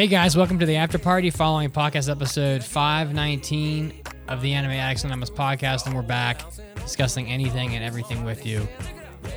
[0.00, 5.04] Hey guys, welcome to the after party following podcast episode 519 of the Anime Addicts
[5.04, 6.40] Anonymous podcast, and we're back
[6.76, 8.66] discussing anything and everything with you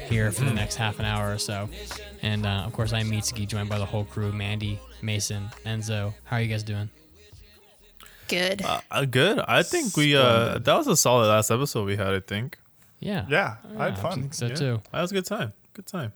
[0.07, 1.67] here for the next half an hour or so.
[2.21, 6.13] And uh, of course, I'm Mitsuki, joined by the whole crew: Mandy, Mason, Enzo.
[6.23, 6.89] How are you guys doing?
[8.29, 8.61] Good.
[8.89, 9.39] Uh, good.
[9.39, 12.13] I think we uh that was a solid last episode we had.
[12.13, 12.57] I think
[13.01, 14.05] Yeah, Yeah, I had fun.
[14.05, 14.13] I fun.
[14.21, 14.55] think so Yeah.
[14.55, 14.81] too.
[14.93, 15.51] that was a good time.
[15.73, 16.13] Good time.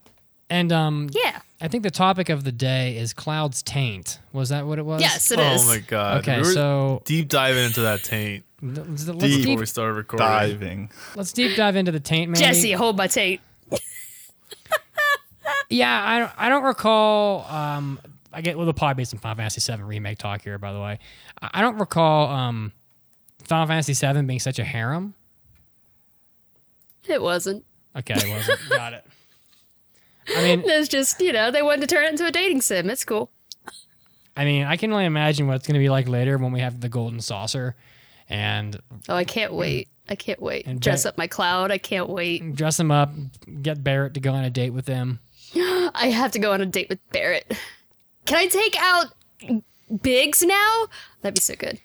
[0.49, 1.41] And um, yeah.
[1.59, 4.19] I think the topic of the day is Cloud's taint.
[4.31, 5.01] Was that what it was?
[5.01, 5.63] Yes, it is.
[5.63, 6.19] oh my god.
[6.19, 9.45] Okay, we were so deep diving into that taint let's, let's Deep.
[9.45, 10.27] before we started recording.
[10.27, 10.91] Diving.
[11.15, 12.45] let's deep dive into the taint, Mandy.
[12.45, 13.41] Jesse, hold my taint.
[15.69, 17.45] Yeah, I don't, I don't recall.
[17.53, 17.99] Um,
[18.31, 20.79] I get well, the probably be some Final Fantasy VII remake talk here, by the
[20.79, 20.99] way.
[21.41, 22.71] I I don't recall um,
[23.43, 25.13] Final Fantasy VII being such a harem.
[27.05, 27.65] It wasn't.
[27.97, 28.59] Okay, it wasn't.
[28.69, 29.05] Got it.
[30.35, 32.89] I mean, It's just, you know, they wanted to turn it into a dating sim.
[32.89, 33.29] It's cool.
[34.35, 36.59] I mean, I can only imagine what it's going to be like later when we
[36.59, 37.75] have the golden saucer
[38.29, 39.87] and Oh, I can't wait.
[40.09, 40.67] I can't wait.
[40.67, 41.71] And Dress Ba- up my cloud.
[41.71, 42.55] I can't wait.
[42.55, 43.11] dress him up,
[43.61, 45.19] get Barrett to go on a date with him.
[45.55, 47.57] I have to go on a date with Barrett.
[48.25, 49.07] Can I take out
[50.01, 50.87] Biggs now?
[51.21, 51.79] That'd be so good.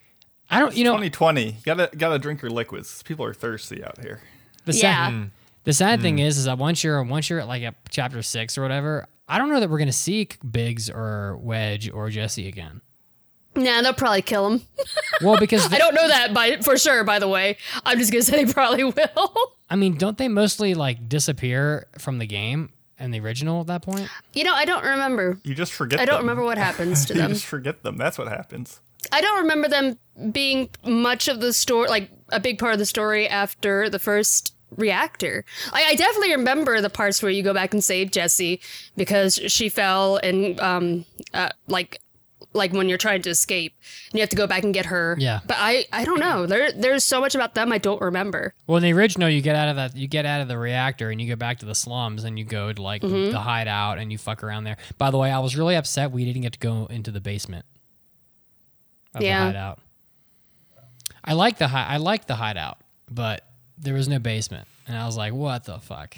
[0.50, 1.46] I don't, you know, 2020.
[1.46, 3.02] You gotta gotta drink your liquids.
[3.04, 4.20] People are thirsty out here.
[4.66, 5.08] the Yeah.
[5.08, 5.30] sad,
[5.64, 6.27] the sad thing mm.
[6.27, 9.38] is, is that once you're once you're at like at chapter six or whatever, I
[9.38, 12.80] don't know that we're going to see Biggs or Wedge or Jesse again.
[13.54, 14.62] Nah, they'll probably kill him.
[15.20, 17.56] Well, because I don't know that by for sure, by the way.
[17.84, 19.54] I'm just gonna say they probably will.
[19.70, 23.82] I mean, don't they mostly like disappear from the game and the original at that
[23.82, 24.08] point?
[24.32, 25.38] you know, I don't remember.
[25.44, 26.00] You just forget.
[26.00, 26.24] I don't them.
[26.24, 27.28] remember what happens to them.
[27.28, 27.97] You just forget them.
[27.98, 28.80] That's what happens.
[29.12, 29.98] I don't remember them
[30.32, 34.56] being much of the story, like a big part of the story after the first
[34.77, 35.45] reactor.
[35.73, 38.60] I, I definitely remember the parts where you go back and save Jesse
[38.97, 42.00] because she fell and um uh, like
[42.55, 43.72] like when you're trying to escape
[44.11, 45.16] and you have to go back and get her.
[45.19, 45.41] Yeah.
[45.47, 46.44] But I I don't know.
[46.44, 48.53] There there's so much about them I don't remember.
[48.66, 51.11] Well, in the original, you get out of that, you get out of the reactor
[51.11, 53.31] and you go back to the slums and you go to like Mm-hmm.
[53.32, 54.77] the hideout and you fuck around there.
[54.99, 57.65] By the way, I was really upset we didn't get to go into the basement.
[59.15, 59.38] Of Yeah.
[59.41, 59.78] The hideout.
[61.25, 62.78] I like the hi- I like the hideout,
[63.11, 63.47] but
[63.82, 66.16] there was no basement, and I was like, what the fuck?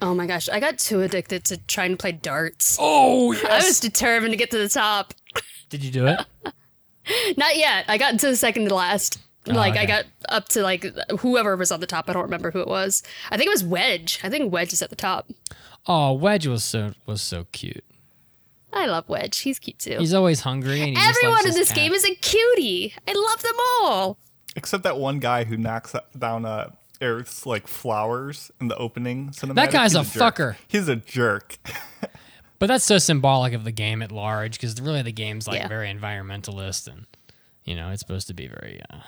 [0.00, 2.76] Oh my gosh, I got too addicted to trying to play darts.
[2.78, 5.14] Oh I was determined to get to the top.
[5.70, 6.20] Did you do it?
[7.36, 7.86] Not yet.
[7.88, 9.18] I got to the second to last.
[9.46, 9.82] Like okay.
[9.82, 10.84] I got up to like
[11.20, 12.10] whoever was on the top.
[12.10, 13.02] I don't remember who it was.
[13.30, 14.20] I think it was Wedge.
[14.24, 15.30] I think Wedge is at the top.
[15.86, 17.84] oh, Wedge was so was so cute.
[18.72, 19.38] I love Wedge.
[19.38, 19.96] He's cute too.
[19.98, 21.76] He's always hungry, and he just Everyone in this cat.
[21.76, 22.92] game is a cutie.
[23.08, 24.18] I love them all.
[24.56, 26.70] Except that one guy who knocks down uh,
[27.02, 29.54] Earth's like flowers in the opening cinematic.
[29.56, 30.34] That guy's He's a jerk.
[30.36, 30.56] fucker.
[30.68, 31.58] He's a jerk.
[32.58, 35.68] But that's so symbolic of the game at large because really the game's like Yeah.
[35.68, 37.04] very environmentalist and
[37.64, 39.00] you know it's supposed to be very uh,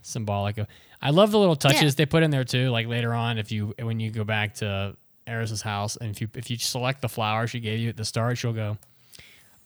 [0.00, 0.66] symbolic of.
[1.02, 1.90] I love the little touches Yeah.
[1.90, 2.70] they put in there too.
[2.70, 6.28] Like later on, if you when you go back to Aerith's house and if you
[6.34, 8.78] if you select the flower she gave you at the start, she'll go,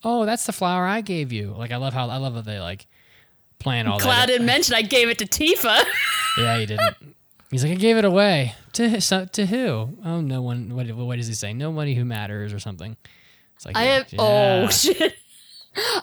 [0.03, 2.59] "Oh, that's the flower I gave you." Like I love how I love that they
[2.59, 2.89] like
[3.61, 4.27] plan all Cloud that.
[4.27, 5.85] didn't mention I gave it to Tifa.
[6.39, 6.97] Yeah, he didn't.
[7.51, 9.99] He's like, I gave it away to so, to who?
[10.05, 10.75] Oh, no one.
[10.75, 11.53] What, what does he say?
[11.53, 12.97] Nobody who matters or something.
[13.57, 14.21] It's like I yeah, have yeah.
[14.21, 15.17] oh shit.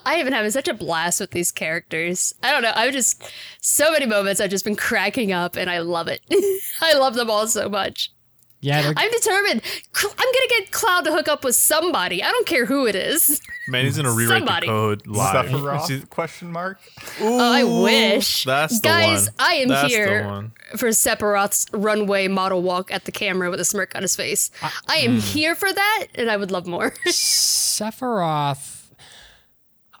[0.04, 2.34] I have been having such a blast with these characters.
[2.42, 2.72] I don't know.
[2.74, 3.22] I've just
[3.60, 6.22] so many moments I've just been cracking up and I love it.
[6.80, 8.12] I love them all so much.
[8.60, 8.82] Yeah.
[8.82, 9.62] They're, I'm determined.
[10.02, 12.22] I'm gonna get Cloud to hook up with somebody.
[12.22, 13.40] I don't care who it is.
[13.68, 14.66] Man, he's gonna rewrite Somebody.
[14.66, 15.46] the code live.
[15.46, 16.10] Sephiroth?
[16.10, 16.80] Question mark.
[17.20, 18.44] Oh, I wish.
[18.44, 19.34] That's the Guys, one.
[19.38, 23.94] I am That's here for Sephiroth's runway model walk at the camera with a smirk
[23.94, 24.50] on his face.
[24.88, 25.20] I am mm.
[25.20, 26.90] here for that, and I would love more.
[27.06, 28.76] Sephiroth.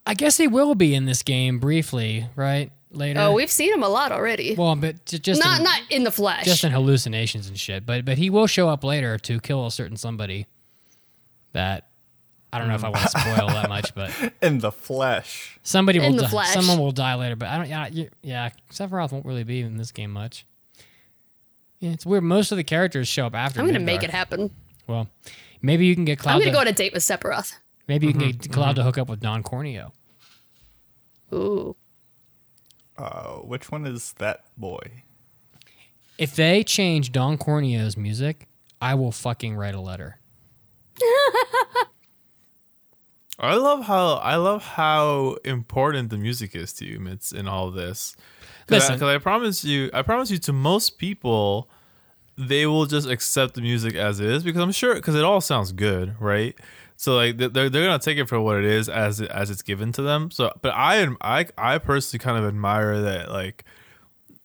[0.06, 2.72] I guess he will be in this game briefly, right?
[2.90, 3.20] Later.
[3.20, 4.54] oh, we've seen him a lot already.
[4.54, 6.44] well, but j- just not in, not in the flesh.
[6.44, 7.84] just in hallucinations and shit.
[7.84, 10.46] But but he will show up later to kill a certain somebody.
[11.52, 11.88] That
[12.52, 13.34] I don't know if I want to mm.
[13.34, 15.58] spoil that much, but In the flesh.
[15.62, 16.28] somebody will In the die.
[16.28, 16.52] flesh.
[16.54, 17.36] Someone will die later.
[17.36, 17.68] But I don't.
[17.68, 18.50] Yeah, yeah.
[18.72, 20.46] Sephiroth won't really be in this game much.
[21.80, 22.24] Yeah, it's weird.
[22.24, 23.60] Most of the characters show up after.
[23.60, 23.84] I'm gonna Midgar.
[23.84, 24.50] make it happen.
[24.86, 25.08] Well,
[25.60, 26.34] maybe you can get Cloud.
[26.34, 27.54] I'm gonna to, go on a date with Sephiroth.
[27.86, 28.38] maybe you can mm-hmm.
[28.38, 29.92] get Cloud to hook up with Don Corneo.
[31.34, 31.76] Ooh.
[32.98, 35.02] Uh, which one is that boy?
[36.18, 38.48] If they change Don Corneo's music,
[38.82, 40.18] I will fucking write a letter.
[43.40, 47.68] I love how I love how important the music is to you, Mitz, in all
[47.68, 48.16] of this.
[48.66, 51.70] Because I, I promise you, I promise you, to most people,
[52.36, 55.70] they will just accept the music as is because I'm sure because it all sounds
[55.70, 56.58] good, right?
[57.00, 59.62] So like they're they're gonna take it for what it is as it, as it's
[59.62, 60.32] given to them.
[60.32, 63.64] So, but I I I personally kind of admire that like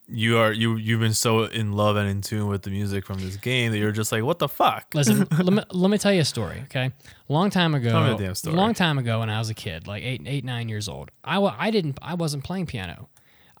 [0.06, 3.18] you are you you've been so in love and in tune with the music from
[3.18, 4.86] this game that you're just like what the fuck.
[4.94, 6.92] Listen, let, me, let me tell you a story, okay?
[7.28, 8.54] A long time ago, Tell me a damn story.
[8.54, 11.40] long time ago when I was a kid, like eight, eight, nine years old, I,
[11.40, 13.08] I didn't, I wasn't playing piano.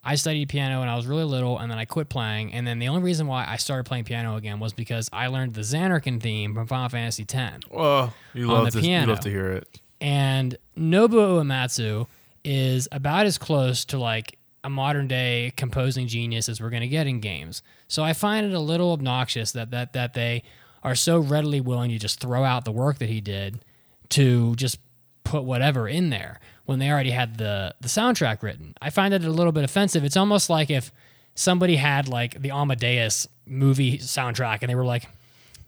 [0.04, 2.52] I studied piano when I was really little, and then I quit playing.
[2.52, 5.54] And then the only reason why I started playing piano again was because I learned
[5.54, 7.66] the Zanarkand theme from Final Fantasy X.
[7.72, 9.80] Oh, you love the to you love to hear it.
[10.00, 12.06] And Nobuo Uematsu
[12.44, 16.88] is about as close to like a modern day composing genius as we're going to
[16.88, 17.62] get in games.
[17.88, 20.42] So I find it a little obnoxious that that that they
[20.82, 23.64] are so readily willing to just throw out the work that he did
[24.10, 24.78] to just
[25.24, 28.74] put whatever in there when they already had the the soundtrack written.
[28.80, 30.04] I find it a little bit offensive.
[30.04, 30.92] It's almost like if
[31.34, 35.08] somebody had like the Amadeus movie soundtrack and they were like,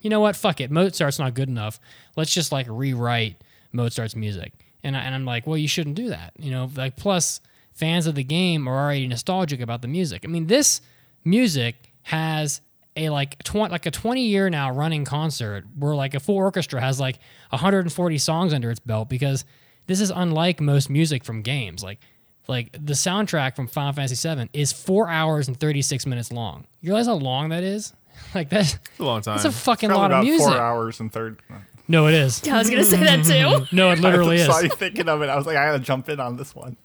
[0.01, 1.81] you know what, fuck it, Mozart's not good enough.
[2.17, 3.43] Let's just like rewrite
[3.73, 4.53] Mozart's music.
[4.83, 6.33] And I, and I'm like, well, you shouldn't do that.
[6.39, 7.41] You know, like plus
[7.73, 10.23] fans of the game are already nostalgic about the music.
[10.25, 10.81] I mean, this
[11.25, 12.61] music has
[12.97, 16.81] a like tw- like a 20 year now running concert where like a full orchestra
[16.81, 17.19] has like
[17.51, 19.45] 140 songs under its belt because
[19.87, 21.83] this is unlike most music from games.
[21.83, 22.01] Like
[22.49, 26.67] like the soundtrack from Final Fantasy VII is four hours and 36 minutes long.
[26.81, 27.93] You realize how long that is?
[28.35, 29.37] Like that's It's a long time.
[29.37, 30.47] that's a fucking Probably lot of about music.
[30.49, 31.39] four hours and third.
[31.87, 32.43] No, it is.
[32.49, 33.67] I was gonna say that too.
[33.77, 34.63] No, it literally I saw is.
[34.65, 35.29] you thinking of it.
[35.29, 36.77] I was like, I gotta jump in on this one.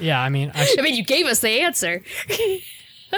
[0.00, 2.02] Yeah, I mean, I, I mean, you gave us the answer.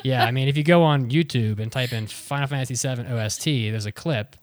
[0.03, 3.45] Yeah, I mean, if you go on YouTube and type in Final Fantasy VII OST,
[3.45, 4.37] there's a clip,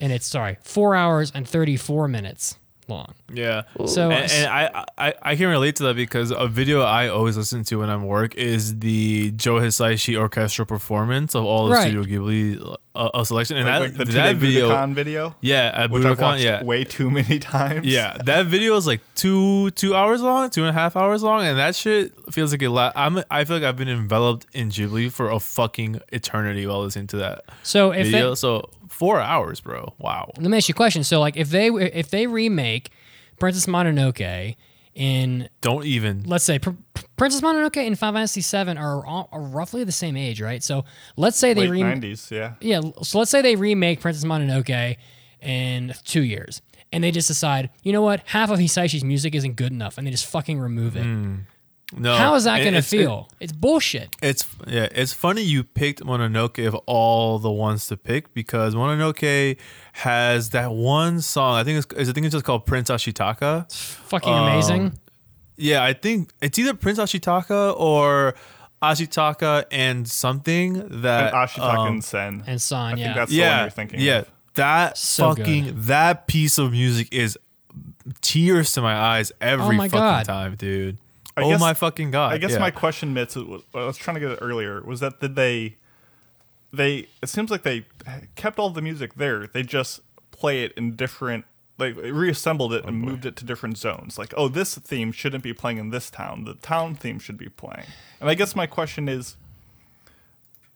[0.00, 2.58] and it's sorry, four hours and 34 minutes
[2.88, 3.14] long.
[3.32, 3.62] Yeah.
[3.86, 7.36] So, and, and I, I I can relate to that because a video I always
[7.36, 11.90] listen to when I'm work is the Joe Hisaishi orchestral performance of all the Right.
[11.90, 15.36] Studio Ghibli uh, uh, selection, and Like, that like the that two-day video, Budokan video,
[15.42, 17.86] yeah, at which I've Budokan, watched yeah, way too many times.
[17.86, 21.44] yeah, that video is like two two hours long, two and a half hours long,
[21.44, 22.94] and that shit feels like a lot.
[22.96, 27.08] I'm I feel like I've been enveloped in Ghibli for a fucking eternity while listening
[27.08, 28.30] to that So if video.
[28.30, 29.92] they, so four hours, bro.
[29.98, 30.32] Wow.
[30.38, 31.04] let me ask you a question.
[31.04, 32.90] So like, if they if they remake
[33.38, 34.56] Princess Mononoke
[34.94, 36.24] in Don't even.
[36.24, 39.92] let's say Pr- Pr- Princess Mononoke and Final Fantasy VII are, all, are roughly the
[39.92, 40.62] same age, right?
[40.62, 40.84] So
[41.16, 42.30] let's say they late re- nineties.
[42.30, 42.80] Yeah, yeah.
[43.02, 44.96] So let's say they remake Princess Mononoke
[45.40, 46.62] in two years,
[46.92, 50.06] and they just decide, you know what, half of Hisaishi's music isn't good enough, and
[50.06, 51.04] they just fucking remove it.
[51.04, 51.34] Hmm.
[51.96, 52.14] No.
[52.16, 53.28] How is that going to it's- it- feel?
[53.40, 54.10] it's bullshit.
[54.22, 59.56] It's yeah, it's funny you picked Mononoke of all the ones to pick because Mononoke
[59.94, 61.54] has that one song.
[61.56, 63.72] I think it's I think it's just called Prince Ashitaka.
[63.72, 64.98] Fucking amazing.
[65.56, 68.34] Yeah, I think it's either Prince Ashitaka or
[68.82, 72.44] Ashitaka and something that and Ashitaka um, and Sen.
[72.46, 73.04] And San, I yeah.
[73.04, 74.00] think that's the one yeah, you're thinking.
[74.00, 74.18] yeah.
[74.18, 74.28] of.
[74.54, 75.82] That So fucking good.
[75.84, 77.38] that piece of music is
[78.20, 80.24] tears to my eyes every Oh my fucking God.
[80.26, 80.98] time, dude.
[81.38, 82.32] I oh guess- my fucking god!
[82.32, 82.58] I guess yeah.
[82.58, 83.36] my question, Mitz,
[83.74, 85.76] I was trying to get it earlier, was that did they,
[86.72, 87.08] they?
[87.22, 87.86] It seems like they
[88.34, 89.46] kept all the music there.
[89.46, 90.00] They just
[90.30, 91.44] play it in different,
[91.78, 94.18] like reassembled it oh, and moved it to different zones.
[94.18, 96.44] Like, oh, this theme shouldn't be playing in this town.
[96.44, 97.86] The town theme should be playing.
[98.20, 99.36] And I guess my question is,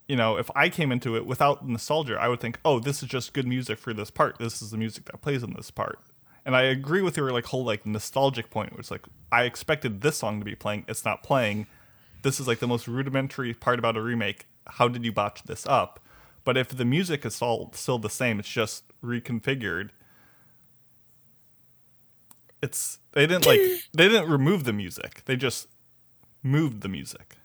[0.09, 3.09] you know, if I came into it without nostalgia, I would think, oh, this is
[3.09, 4.39] just good music for this part.
[4.39, 5.99] This is the music that plays in this part.
[6.45, 10.01] And I agree with your like whole like nostalgic point, where it's like I expected
[10.01, 11.67] this song to be playing, it's not playing.
[12.23, 14.47] This is like the most rudimentary part about a remake.
[14.67, 16.01] How did you botch this up?
[16.45, 19.91] But if the music is all still the same, it's just reconfigured.
[22.63, 23.61] It's they didn't like
[23.93, 25.23] they didn't remove the music.
[25.27, 25.69] They just
[26.43, 27.37] moved the music.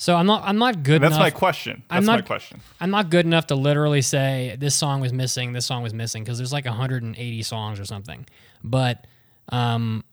[0.00, 1.26] So I'm not I'm not good And that's enough.
[1.26, 1.82] my question.
[1.90, 2.60] That's I'm my question.
[2.80, 6.22] I'm not good enough to literally say this song was missing, this song was missing,
[6.22, 8.24] because there's like 180 songs or something.
[8.62, 9.06] But
[9.48, 10.04] um,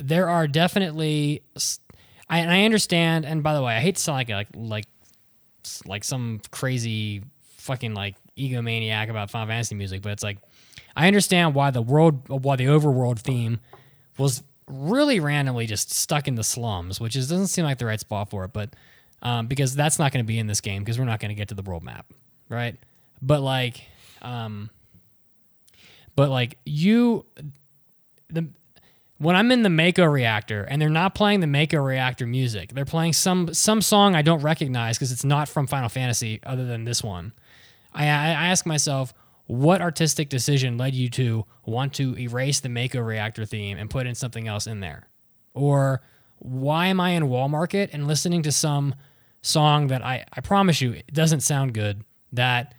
[0.00, 1.42] there are definitely,
[2.28, 3.24] I, and I understand.
[3.26, 4.86] And by the way, I hate to sound like a, like like
[5.86, 7.22] like some crazy
[7.58, 10.38] fucking like egomaniac about Final Fantasy music, but it's like
[10.96, 13.60] I understand why the world, why the overworld theme
[14.16, 18.00] was really randomly just stuck in the slums, which is doesn't seem like the right
[18.00, 18.74] spot for it, but
[19.22, 21.34] um, because that's not going to be in this game because we're not going to
[21.34, 22.06] get to the world map,
[22.48, 22.76] right?
[23.20, 23.82] But like,
[24.22, 24.70] um,
[26.14, 27.26] but like you,
[28.28, 28.48] the
[29.18, 32.84] when I'm in the Mako reactor and they're not playing the Mako reactor music, they're
[32.84, 36.84] playing some some song I don't recognize because it's not from Final Fantasy other than
[36.84, 37.32] this one.
[37.92, 39.12] I, I ask myself,
[39.46, 44.06] what artistic decision led you to want to erase the Mako reactor theme and put
[44.06, 45.08] in something else in there?
[45.54, 46.02] Or
[46.38, 48.94] why am I in Wall Market and listening to some
[49.42, 52.74] song that I, I promise you it doesn't sound good that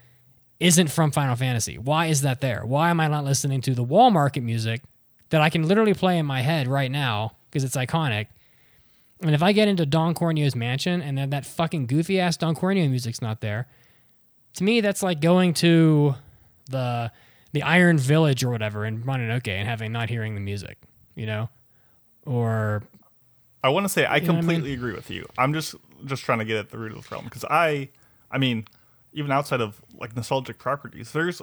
[0.60, 1.78] isn't from Final Fantasy?
[1.78, 2.66] Why is that there?
[2.66, 4.82] Why am I not listening to the Wall Market music
[5.30, 8.28] that I can literally play in my head right now because it's iconic.
[9.22, 12.56] And if I get into Don Corneo's mansion and then that fucking goofy ass Don
[12.56, 13.68] Corneo music's not there,
[14.54, 16.16] to me that's like going to
[16.70, 17.12] the
[17.52, 20.78] the Iron Village or whatever in Mononoke and having not hearing the music,
[21.16, 21.50] you know,
[22.26, 22.84] or
[23.64, 24.46] I want to say I know what I mean?
[24.46, 25.28] completely agree with you.
[25.38, 25.76] I'm just
[26.06, 27.90] just trying to get at the root of the problem because I,
[28.32, 28.66] I mean,
[29.14, 31.42] even outside of like nostalgic properties, there's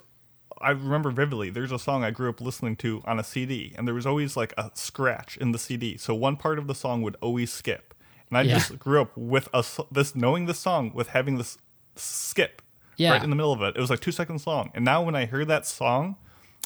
[0.58, 1.50] I remember vividly.
[1.50, 4.36] There's a song I grew up listening to on a CD, and there was always
[4.36, 7.92] like a scratch in the CD, so one part of the song would always skip.
[8.30, 8.54] And I Yeah.
[8.54, 11.58] just grew up with a this knowing this song with having this
[11.96, 12.62] skip
[12.96, 13.12] Yeah.
[13.12, 13.76] right in the middle of it.
[13.76, 16.16] It was like two seconds long, and now when I hear that song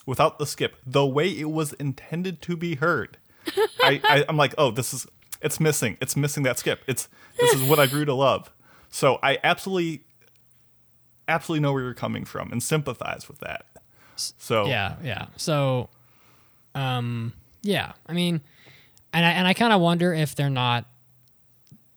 [0.07, 3.19] without the skip, the way it was intended to be heard,
[3.83, 5.09] I, I I'm like, oh, this is
[5.41, 5.97] it's missing.
[6.01, 6.83] It's missing that skip.
[6.87, 8.51] It's this is what I grew to love.
[8.91, 10.05] So I absolutely,
[11.29, 13.67] absolutely know where you're coming from and sympathize with that.
[14.17, 15.27] So Yeah, yeah.
[15.37, 15.89] So,
[16.75, 17.33] um,
[17.63, 17.93] yeah.
[18.07, 18.41] I mean,
[19.13, 20.85] and I and I kind of wonder if they're not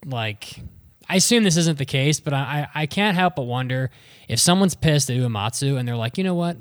[0.05, 0.61] like.
[1.09, 3.91] I assume this isn't the case, but I, I can't help but wonder
[4.29, 6.55] if someone's pissed at Uematsu and they're like, you know what?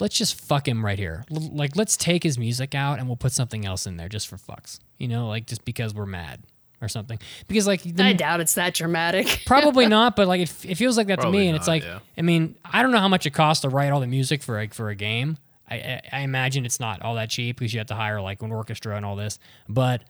[0.00, 1.26] Let's just fuck him right here.
[1.30, 4.26] L- like, let's take his music out and we'll put something else in there just
[4.26, 4.78] for fucks.
[4.98, 6.42] You know, like just because we're mad
[6.80, 7.18] or something.
[7.46, 9.42] Because like the, I doubt it's that dramatic.
[9.46, 12.00] Probably not, but like it, it feels like that to me, and it's like yeah.
[12.16, 14.60] I mean I don't know how much it costs to write all the music for
[14.60, 15.38] a, for a game.
[15.68, 18.42] I, I I imagine it's not all that cheap because you have to hire like
[18.42, 19.38] an orchestra and all this,
[19.68, 20.02] but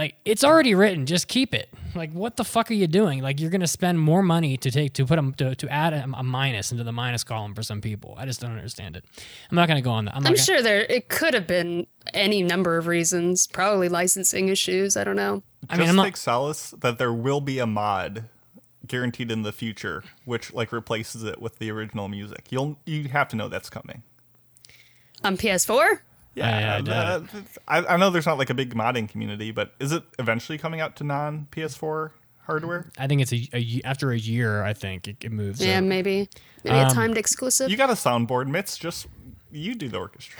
[0.00, 1.04] like it's already written.
[1.04, 1.68] Just keep it.
[1.94, 3.20] Like what the fuck are you doing?
[3.20, 6.04] Like you're gonna spend more money to take to put them to, to add a,
[6.16, 8.14] a minus into the minus column for some people.
[8.16, 9.04] I just don't understand it.
[9.50, 10.12] I'm not gonna go on that.
[10.14, 14.48] I'm, I'm gonna, sure there it could have been any number of reasons, probably licensing
[14.48, 14.96] issues.
[14.96, 15.42] I don't know.
[15.68, 18.24] I mean, I'm not- take solace that there will be a mod
[18.86, 22.46] guaranteed in the future, which like replaces it with the original music.
[22.50, 24.02] You'll you have to know that's coming.
[25.22, 25.98] On PS4?
[26.34, 27.22] Yeah, I uh,
[27.66, 30.80] I, I know there's not like a big modding community, but is it eventually coming
[30.80, 32.10] out to non PS4
[32.46, 32.90] hardware?
[32.98, 34.62] I think it's a, a after a year.
[34.62, 35.60] I think it, it moves.
[35.64, 36.28] Yeah, so- maybe.
[36.64, 37.70] Maybe Um, a timed exclusive.
[37.70, 38.78] You got a soundboard, Mitz.
[38.78, 39.06] Just
[39.50, 40.36] you do the orchestra.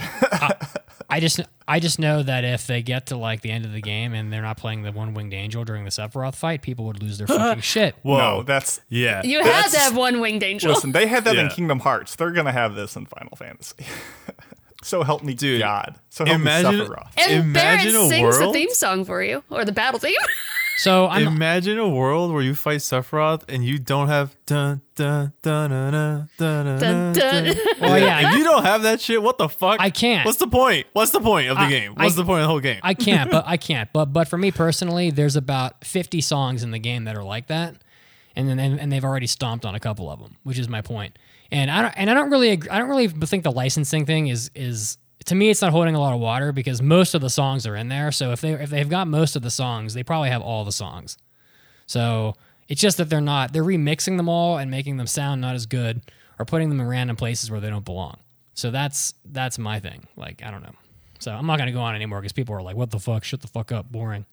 [1.11, 3.81] I just I just know that if they get to like the end of the
[3.81, 7.03] game and they're not playing the one winged angel during the Sephiroth fight, people would
[7.03, 7.97] lose their fucking shit.
[8.03, 9.23] Whoa, No, that's yeah.
[9.25, 10.73] you had that's- to have one winged angel.
[10.73, 10.93] listen.
[10.93, 12.15] They had that in Kingdom Hearts.
[12.15, 13.85] They're gonna have this in Final Fantasy.
[14.83, 15.97] so help me, Dude, God.
[16.09, 17.09] So help imagine- me, Sephiroth.
[17.19, 20.15] and imagine Barrett a sings the world- theme song for you, or the battle theme.
[20.79, 25.35] So I'm Imagine a world where you fight Sephiroth and you don't have dun dun
[25.43, 27.45] dun dun dun dun Dun, dun.
[27.45, 27.57] dun.
[27.83, 29.79] well, yeah, If you don't have that shit, what the fuck?
[29.79, 30.25] I can't.
[30.25, 30.87] What's the point?
[30.95, 31.95] What's the point of the I- game?
[31.97, 32.81] What's I- the point of the whole game?
[32.83, 33.93] I can't, but I can't.
[33.93, 37.49] But but for me personally, there's about 50 songs in the game that are like
[37.49, 37.75] that,
[38.35, 40.81] and then and, and they've already stomped on a couple of them, which is my
[40.81, 41.19] point.
[41.53, 44.29] And I don't and I don't really agree, I don't really think the licensing thing
[44.29, 47.31] is is to me it's not holding a lot of water because most of the
[47.31, 48.13] songs are in there.
[48.13, 50.73] So if they if they've got most of the songs, they probably have all the
[50.73, 51.19] songs.
[51.87, 52.35] So
[52.69, 55.67] it's just that they're not they're remixing them all and making them sound not as
[55.67, 56.03] good
[56.39, 58.17] or putting them in random places where they don't belong.
[58.55, 60.07] So that's that's my thing.
[60.17, 60.75] Like I don't know.
[61.19, 63.25] So I'm not gonna go on anymore because people are like, "What the fuck?
[63.25, 64.25] Shut the fuck up, boring."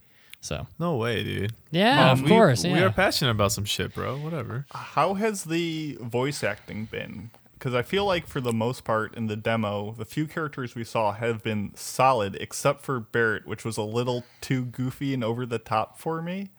[0.48, 1.54] So no way, dude.
[1.72, 4.16] yeah, Um, of we- course, We are passionate about some shit, bro.
[4.18, 4.66] Whatever.
[4.74, 7.32] How has the voice acting been?
[7.54, 10.84] Because I feel like for the most part in the demo, the few characters we
[10.84, 15.46] saw have been solid, except for Barrett, which was a little too goofy and over
[15.46, 16.50] the top for me.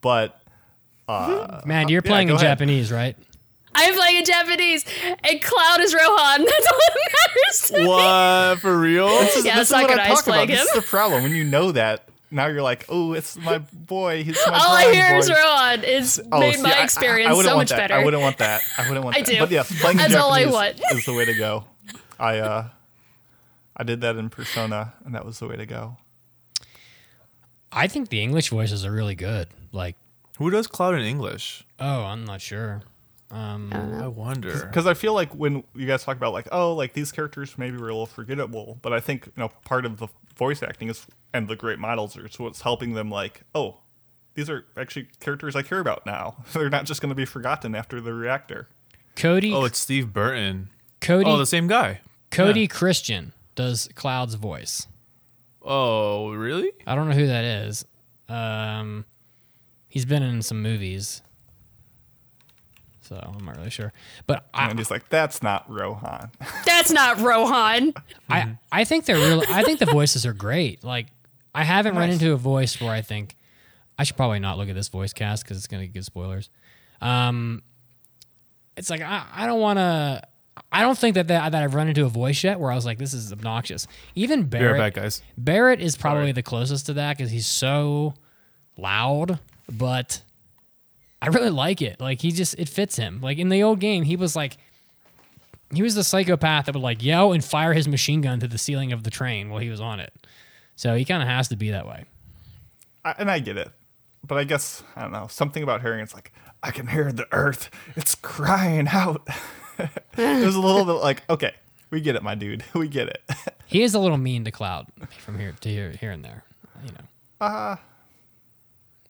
[0.00, 0.40] But
[1.08, 2.56] uh, Man, you're yeah, playing go in ahead.
[2.58, 3.16] Japanese, right?
[3.74, 6.44] I'm playing in Japanese, and Cloud is Rohan.
[6.44, 7.86] That's all that matters to me.
[7.88, 9.08] What for real?
[9.44, 10.24] Yeah, this is what I'm eyes talking about.
[10.24, 11.22] playing This is the problem.
[11.24, 14.22] When you know that, now you're like, oh, it's my boy.
[14.24, 15.18] He's my All I hear boy.
[15.18, 15.84] is Rohan.
[15.84, 17.88] It's Oh, made see, my I- I- experience I, wouldn't so want much that.
[17.88, 17.94] better.
[18.00, 18.60] I wouldn't want that.
[18.76, 19.30] I wouldn't want I that.
[19.30, 19.38] do.
[19.40, 20.92] But yes, playing That's all I Japanese want.
[20.98, 21.64] is the way to go.
[22.18, 22.68] I uh,
[23.76, 25.96] I did that in Persona, and that was the way to go.
[27.70, 29.48] I think the English voices are really good.
[29.72, 29.94] Like,
[30.38, 31.64] Who does Cloud in English?
[31.78, 32.82] oh, I'm not sure.
[33.30, 34.66] Um, I wonder.
[34.66, 37.76] Because I feel like when you guys talk about like, oh, like these characters maybe
[37.76, 41.06] were a little forgettable, but I think you know part of the voice acting is
[41.34, 43.78] and the great models are so it's helping them like, oh,
[44.34, 46.42] these are actually characters I care about now.
[46.54, 48.68] They're not just going to be forgotten after the reactor.
[49.16, 50.70] Cody, Oh, it's Steve Burton.
[51.00, 52.00] Cody, Oh, the same guy.
[52.30, 52.66] Cody Yeah.
[52.68, 54.86] Christian does Cloud's voice.
[55.60, 56.70] Oh, really?
[56.86, 57.84] I don't know who that is.
[58.28, 59.04] Um,
[59.88, 61.20] he's been in some movies,
[63.08, 63.92] so I'm not really sure.
[64.26, 66.30] But I, And he's like, that's not Rohan.
[66.66, 67.94] That's not Rohan.
[68.28, 69.42] I I think they're real.
[69.48, 70.84] I think the voices are great.
[70.84, 71.06] Like
[71.54, 73.36] I haven't run into a voice where I think
[73.98, 76.50] I should probably not look at this voice cast because it's going to give spoilers.
[77.00, 77.62] Um,
[78.76, 80.22] it's like I, I don't want to.
[80.70, 82.84] I don't think that, that that I've run into a voice yet where I was
[82.84, 83.86] like, this is obnoxious.
[84.14, 85.22] Even Be right Barrett, back, guys.
[85.36, 86.32] Barrett is probably Sorry.
[86.32, 88.14] the closest to that because he's so
[88.76, 89.38] loud,
[89.72, 90.22] but
[91.20, 92.00] I really like it.
[92.00, 93.20] Like he just it fits him.
[93.20, 94.56] Like in the old game, he was like
[95.72, 98.58] he was the psychopath that would like yell and fire his machine gun to the
[98.58, 100.12] ceiling of the train while he was on it.
[100.76, 102.04] So he kind of has to be that way.
[103.04, 103.70] I, and I get it,
[104.24, 106.00] but I guess I don't know something about hearing.
[106.00, 106.32] It's like
[106.62, 109.26] I can hear the earth; it's crying out.
[109.78, 111.54] it was a little bit like, okay,
[111.90, 113.22] we get it, my dude, we get it.
[113.68, 114.86] He is a little mean to Cloud
[115.18, 116.42] from here to here, here and there.
[116.86, 117.46] You know.
[117.46, 117.76] Uh,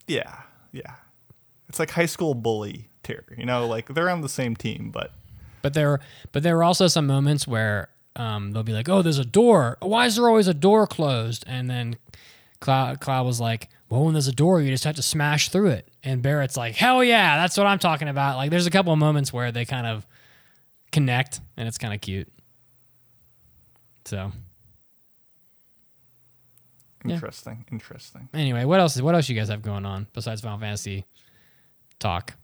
[0.09, 0.41] yeah,
[0.73, 0.95] yeah.
[1.69, 5.13] It's like high school bully tier, You know, like they're on the same team, but
[5.63, 6.01] But there,
[6.33, 9.77] but there were also some moments where um, they'll be like, "Oh, there's a door.
[9.81, 11.97] Why is there always a door closed?" And then
[12.61, 15.69] Cloud, Cloud was like, "Well, when there's a door, you just have to smash through
[15.69, 18.93] it." And Barrett's like, "Hell yeah, that's what I'm talking about." Like, there's a couple
[18.93, 20.05] of moments where they kind of
[20.91, 22.29] connect, and it's kind of cute.
[24.05, 24.33] So
[27.05, 27.15] Yeah.
[27.15, 28.29] interesting, interesting.
[28.35, 29.01] anyway, what else?
[29.01, 31.05] What else you guys have going on besides Final Fantasy
[31.99, 32.35] talk?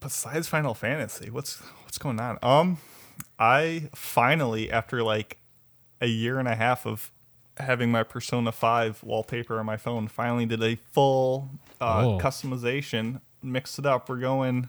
[0.00, 2.38] Besides Final Fantasy, what's what's going on?
[2.42, 2.78] Um,
[3.38, 5.38] I finally, after like
[6.00, 7.10] a year and a half of
[7.58, 11.48] having my Persona Five wallpaper on my phone, finally did a full
[11.80, 12.18] uh, Oh.
[12.18, 13.20] customization.
[13.42, 14.08] Mixed it up.
[14.08, 14.68] We're going.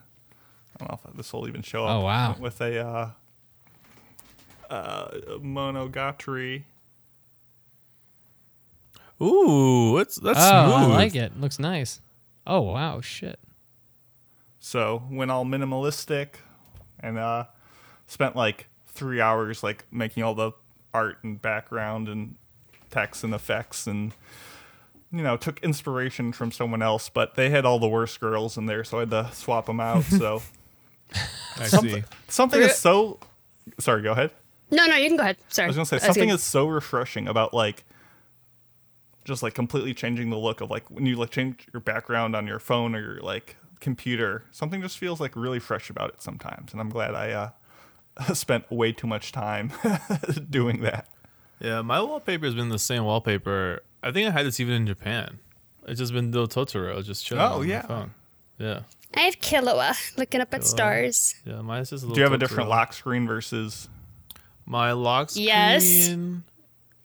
[0.76, 2.02] I don't know if this will even show up.
[2.02, 2.36] Oh, wow.
[2.40, 3.10] With a uh,
[4.70, 5.08] uh,
[5.40, 6.64] Monogatari.
[9.22, 10.92] Ooh, that's that's oh, smooth.
[10.92, 11.40] I like it.
[11.40, 12.02] Looks nice.
[12.46, 13.40] Oh wow, shit.
[14.66, 16.38] So went all minimalistic,
[17.00, 17.46] and uh,
[18.08, 20.54] spent like three hours like making all the
[20.92, 22.34] art and background and
[22.90, 24.16] text and effects and
[25.12, 28.66] you know took inspiration from someone else, but they had all the worst girls in
[28.66, 30.04] there, so I had to swap them out.
[30.06, 30.42] So
[31.58, 32.04] I something see.
[32.28, 33.20] something is so
[33.80, 34.02] sorry.
[34.02, 34.32] Go ahead.
[34.72, 35.38] No, no, you can go ahead.
[35.50, 35.66] Sorry.
[35.66, 36.36] I was gonna say That's something good.
[36.36, 37.84] is so refreshing about like
[39.26, 42.48] just like completely changing the look of like when you like change your background on
[42.48, 44.44] your phone or your like computer.
[44.52, 48.70] Something just feels like really fresh about it sometimes, and I'm glad I uh, spent
[48.72, 49.72] way too much time
[50.50, 51.08] doing that.
[51.60, 53.82] Yeah, my wallpaper has been the same wallpaper.
[54.04, 55.40] I think I had this even in Japan.
[55.88, 57.82] It's just been little Totoro just chilling Oh, on yeah.
[57.84, 58.14] my phone.
[58.58, 58.80] Yeah,
[59.16, 61.36] I have Killua looking up at stars.
[61.46, 61.62] yeah.
[61.62, 62.16] Mine's just a little.
[62.16, 63.88] Do you have a different lock screen versus?
[64.66, 65.46] My lock screen.
[65.46, 66.10] Yes.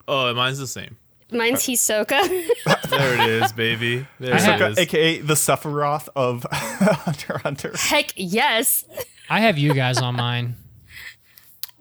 [0.09, 0.97] Oh, mine's the same.
[1.33, 2.21] Mine's Hisoka.
[2.91, 4.07] There it is, baby.
[4.19, 4.79] There I it have- is.
[4.79, 7.73] AKA the Sephiroth of Hunter x Hunter.
[7.77, 8.85] Heck yes.
[9.29, 10.57] I have you guys on mine.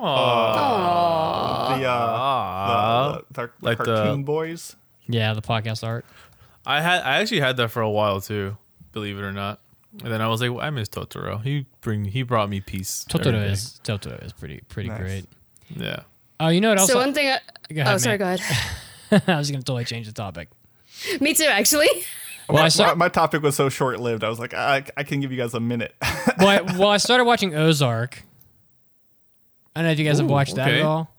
[0.02, 4.76] Oh the, uh, the, the, the Like the- cartoon boys.
[5.08, 6.06] Yeah, the podcast art.
[6.66, 8.58] I had I actually had that for a while too,
[8.92, 9.60] believe it or not.
[10.04, 11.42] And then I was like, well, I miss Totoro.
[11.44, 13.06] He bring he brought me peace.
[13.10, 15.00] Totoro is Totoro is pretty pretty Nice.
[15.00, 15.26] great.
[15.76, 16.02] Yeah.
[16.40, 16.92] Oh, you know what else?
[16.92, 17.28] so one thing.
[17.30, 17.40] I,
[17.74, 18.18] Go ahead, oh, sorry.
[18.20, 18.38] man.
[18.38, 18.76] Go ahead.
[19.28, 20.50] I was gonna totally change the topic.
[21.22, 21.90] Me too, actually.
[22.48, 24.24] Well, I My, saw, my topic was so short lived.
[24.24, 25.94] I was like, I, I can give you guys a minute.
[26.40, 28.24] well, I, well, I started watching Ozark.
[29.76, 30.80] I don't know if you guys have Ooh, watched that okay.
[30.80, 31.14] at all.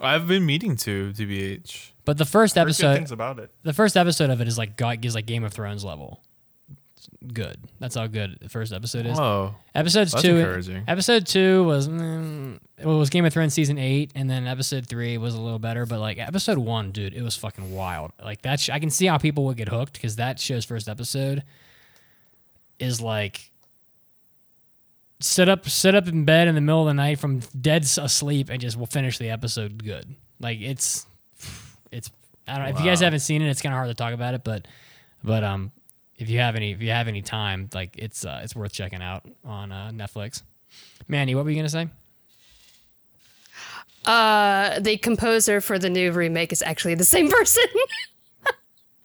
[0.00, 1.90] I've been meeting to DBH.
[2.04, 3.50] But the first episode, things about it.
[3.62, 6.22] the first episode of it is like God gives like Game of Thrones level.
[7.32, 7.58] Good.
[7.78, 9.18] That's how good the first episode is.
[9.18, 10.84] Oh, Episodes That's two, encouraging.
[10.86, 14.86] episode two was mm, well, it was Game of Thrones season eight, and then episode
[14.86, 15.86] three was a little better.
[15.86, 18.12] But like episode one, dude, it was fucking wild.
[18.22, 20.88] Like that, sh- I can see how people would get hooked because that show's first
[20.88, 21.44] episode
[22.78, 23.50] is like
[25.20, 28.50] sit up, sit up in bed in the middle of the night from dead asleep,
[28.50, 30.14] and just will finish the episode good.
[30.40, 31.06] Like it's,
[31.90, 32.10] it's.
[32.46, 33.48] I don't know if you guys haven't seen it.
[33.48, 34.68] It's kind of hard to talk about it, but,
[35.22, 35.72] but um,
[36.18, 39.02] if you have any if you have any time, like it's uh, it's worth checking
[39.02, 40.42] out on uh, Netflix.
[41.08, 41.88] Manny, what were you gonna say?
[44.04, 47.64] Uh, the composer for the new remake is actually the same person.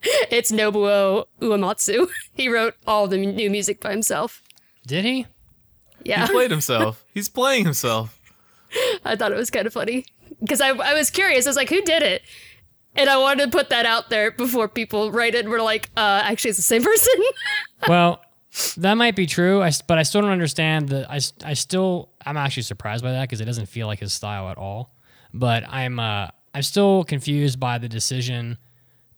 [0.02, 2.08] it's Nobuo Uematsu.
[2.34, 4.42] He wrote all the new music by himself.
[4.86, 5.26] Did he?
[6.04, 7.04] Yeah, he played himself.
[7.12, 8.18] He's playing himself.
[9.04, 10.06] I thought it was kind of funny
[10.40, 11.46] because I, I was curious.
[11.46, 12.22] I was like, who did it?
[13.00, 15.88] And I wanted to put that out there before people write it and were like,
[15.96, 17.14] uh, actually, it's the same person.
[17.88, 18.20] well,
[18.76, 19.62] that might be true.
[19.62, 21.06] I but I still don't understand the.
[21.10, 24.58] I still I'm actually surprised by that because it doesn't feel like his style at
[24.58, 24.94] all.
[25.32, 28.58] But I'm uh I'm still confused by the decision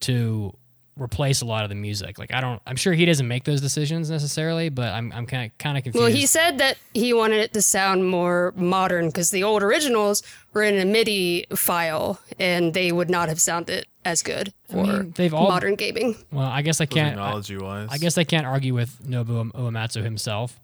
[0.01, 0.57] to
[0.97, 2.19] replace a lot of the music.
[2.19, 2.61] Like I don't.
[2.67, 5.85] I'm sure he doesn't make those decisions necessarily, but I'm I'm kind of kind of
[5.85, 6.03] confused.
[6.03, 10.23] well, he said that he wanted it to sound more modern because the old originals
[10.53, 15.13] were in a MIDI file and they would not have sounded as good for mean,
[15.17, 16.17] they've all- modern gaming.
[16.33, 17.09] well, I guess I can't.
[17.19, 17.89] I- Technology wise.
[17.91, 20.61] I guess I can't argue with Nobuo Uematsu himself,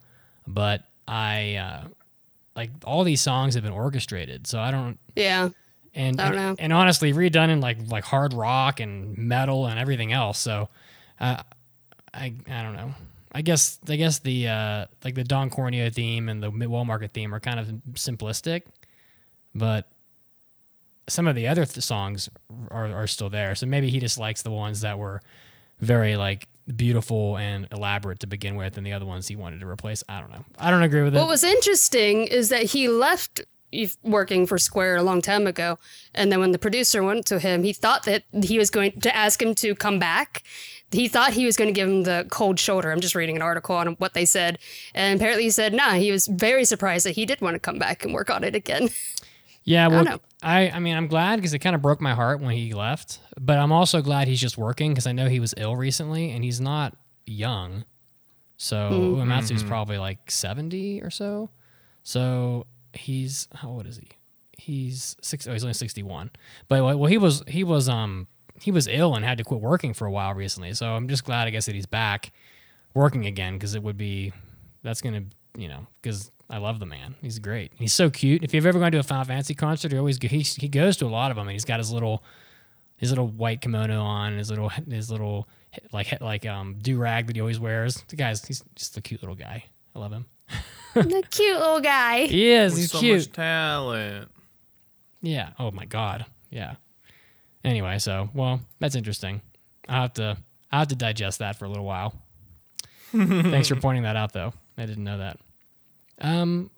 [0.47, 1.85] but I uh,
[2.57, 4.47] like all these songs have been orchestrated.
[4.47, 5.51] So I don't Yeah.
[5.95, 10.39] And and, and honestly redone in like like hard rock and metal and everything else.
[10.39, 10.69] So
[11.19, 11.43] uh,
[12.15, 12.95] I I don't know.
[13.33, 17.13] I guess I guess the uh, like the Don Corneo theme and the Wall Market
[17.13, 18.63] theme are kind of simplistic,
[19.55, 19.89] but
[21.09, 22.29] some of the other th- songs
[22.71, 23.55] are, are still there.
[23.55, 25.21] So maybe he just likes the ones that were
[25.81, 29.67] very like beautiful and elaborate to begin with, and the other ones he wanted to
[29.67, 30.03] replace.
[30.09, 30.45] I don't know.
[30.59, 31.19] I don't agree with it.
[31.19, 33.43] What was interesting is that he left
[34.03, 35.79] working for Square a long time ago,
[36.15, 39.15] and then when the producer went to him, he thought that he was going to
[39.15, 40.43] ask him to come back.
[40.91, 42.91] He thought he was going to give him the cold shoulder.
[42.91, 44.59] I'm just reading an article on what they said,
[44.95, 47.79] and apparently he said, "Nah." He was very surprised that he did want to come
[47.79, 48.91] back and work on it again.
[49.69, 50.19] Yeah, well, know.
[50.43, 53.21] I, I, mean, I'm glad because it kind of broke my heart when he left.
[53.39, 56.43] But I'm also glad he's just working because I know he was ill recently and
[56.43, 57.85] he's not young.
[58.57, 59.31] So mm-hmm.
[59.31, 59.69] Uematsu's mm-hmm.
[59.69, 61.51] probably like 70 or so.
[62.03, 62.67] So
[62.99, 64.09] he's how old is he?
[64.59, 65.47] He's six.
[65.47, 66.31] Oh, he's only 61.
[66.69, 68.27] But well, he was he was um
[68.61, 70.75] he was ill and had to quit working for a while recently.
[70.75, 72.33] So I'm just glad I guess that he's back
[72.95, 74.33] working again because it would be
[74.83, 75.23] that's gonna
[75.57, 77.15] you know because I love the man.
[77.21, 77.73] He's great.
[77.77, 78.43] He's so cute.
[78.43, 81.07] If you've ever gone to a Final Fantasy concert, he always he he goes to
[81.07, 82.25] a lot of them, and he's got his little
[82.97, 85.49] his little white kimono on, his little his little
[85.93, 88.03] like like um do rag that he always wears.
[88.09, 89.65] The guy's he's just a cute little guy.
[89.99, 90.27] I love him.
[90.95, 92.27] the cute little guy.
[92.27, 92.73] He is.
[92.73, 93.19] With He's so cute.
[93.19, 94.31] much talent.
[95.21, 95.51] Yeah.
[95.59, 96.25] Oh my god.
[96.51, 96.75] Yeah.
[97.65, 99.43] Anyway, so well, that's interesting.
[99.89, 100.37] I have to
[100.71, 102.15] I have to digest that for a little while.
[103.13, 104.53] Thanks for pointing that out, though.
[104.77, 105.39] I didn't know that.
[106.21, 106.71] Um,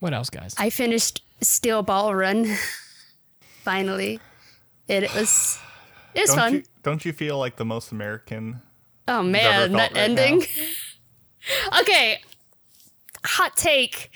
[0.00, 0.54] what else, guys?
[0.58, 2.54] I finished Steel Ball Run.
[3.62, 4.20] Finally,
[4.88, 5.58] it, it was
[6.14, 6.52] it was Don't fun.
[6.54, 8.60] you don't you feel like the most American?
[9.08, 10.44] Oh man, that right ending.
[11.80, 12.20] okay,
[13.24, 14.10] hot take.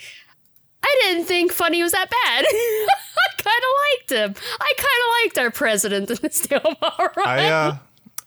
[0.83, 2.45] I didn't think Funny was that bad.
[2.49, 4.43] I kind of liked him.
[4.59, 7.27] I kind of liked our president in the Steel Ball Run.
[7.27, 7.77] I uh,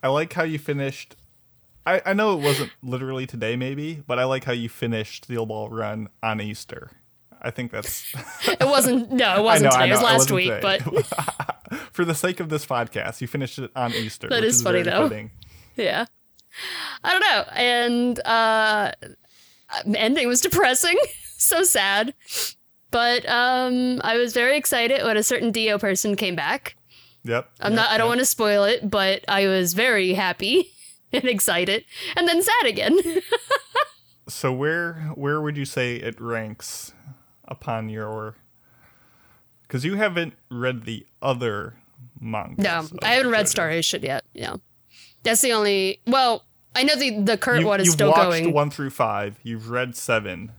[0.02, 1.16] I like how you finished.
[1.84, 5.46] I, I know it wasn't literally today, maybe, but I like how you finished Steel
[5.46, 6.90] Ball Run on Easter.
[7.40, 8.12] I think that's
[8.46, 9.10] it wasn't.
[9.10, 9.88] No, it wasn't know, today.
[9.88, 10.50] It was know, it last week.
[10.50, 10.78] today.
[10.84, 13.20] But for the sake of this podcast.
[13.20, 14.28] You finished it on Easter.
[14.28, 15.08] That which is funny, though.
[15.08, 15.30] fitting.
[15.76, 16.06] yeah,
[17.02, 17.44] I don't know.
[17.54, 18.92] And uh,
[19.94, 20.96] ending was depressing.
[21.36, 22.14] so sad.
[22.90, 26.76] But um, I was very excited when a certain Dio person came back.
[27.24, 27.48] Yep.
[27.60, 27.90] I'm yep, not.
[27.90, 28.10] I don't yep.
[28.10, 30.70] want to spoil it, but I was very happy
[31.12, 31.84] and excited,
[32.16, 32.98] and then sad again.
[34.28, 36.94] So where where would you say it ranks
[37.44, 38.36] upon your?
[39.62, 41.74] Because you haven't read the other
[42.20, 42.62] manga.
[42.62, 44.24] no, I haven't read Stone Ocean yet.
[44.32, 44.56] Yeah,
[45.22, 46.00] that's the only.
[46.06, 48.52] Well, I know the the current You, one is you've still watched going.
[48.52, 49.38] one through five.
[49.42, 50.52] You've read seven.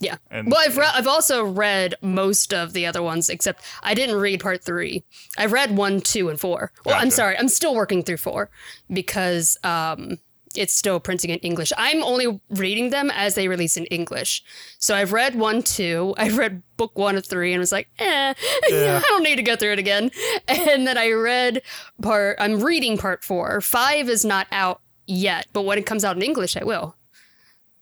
[0.00, 0.16] Yeah.
[0.30, 4.16] And- well, I've re- I've also read most of the other ones, except I didn't
[4.16, 5.04] read part three.
[5.36, 6.72] I read one, two, and four.
[6.86, 8.48] Well, I'm sorry, I'm still working through four
[8.90, 10.18] because um,
[10.56, 11.70] it's still printing in English.
[11.76, 14.42] I'm only reading them as they release in English.
[14.78, 16.14] So I've read one, two.
[16.18, 19.54] I've read book one of three, and was like, eh, I don't need to go
[19.54, 20.10] through it again.
[20.48, 21.60] And then I read
[22.00, 22.36] part.
[22.40, 23.60] I'm reading part four.
[23.60, 26.96] Five is not out yet, but when it comes out in English, I will.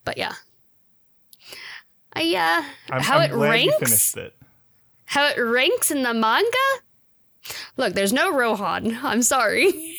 [0.05, 0.35] But yeah.
[2.15, 4.35] I uh I'm, how I'm it ranks it.
[5.05, 6.69] how it ranks in the manga
[7.77, 9.97] look there's no rohan i'm sorry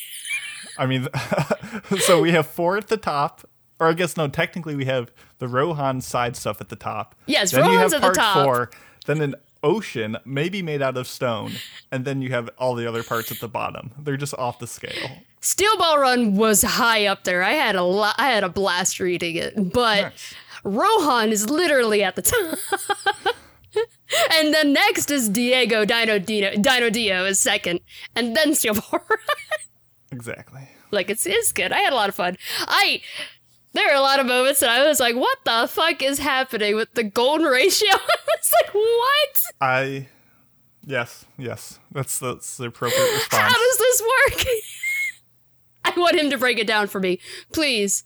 [0.80, 1.08] I mean,
[1.98, 3.42] so we have four at the top,
[3.78, 7.14] or I guess no, technically we have the Rohan side stuff at the top.
[7.26, 8.44] Yes, then you Rohan's have at the top.
[8.44, 8.70] Four,
[9.04, 11.52] then an ocean, maybe made out of stone,
[11.92, 13.92] and then you have all the other parts at the bottom.
[13.98, 15.10] They're just off the scale.
[15.40, 19.00] Steel ball run was high up there i had a lot i had a blast
[19.00, 20.34] reading it but Nice.
[20.64, 22.58] rohan is literally at the top
[24.32, 27.80] and then next is diego dino dino dino dio is second
[28.14, 29.18] and then steel ball run
[30.12, 30.68] Exactly.
[30.90, 33.00] like it's, it's good i had a lot of fun i
[33.72, 36.74] there are a lot of moments that i was like what the fuck is happening
[36.76, 40.08] with the golden ratio i was like what I,
[40.86, 43.42] yes, yes, that's that's the appropriate response.
[43.42, 44.46] How does this work?
[45.84, 47.18] I want him to break it down for me.
[47.52, 48.04] Please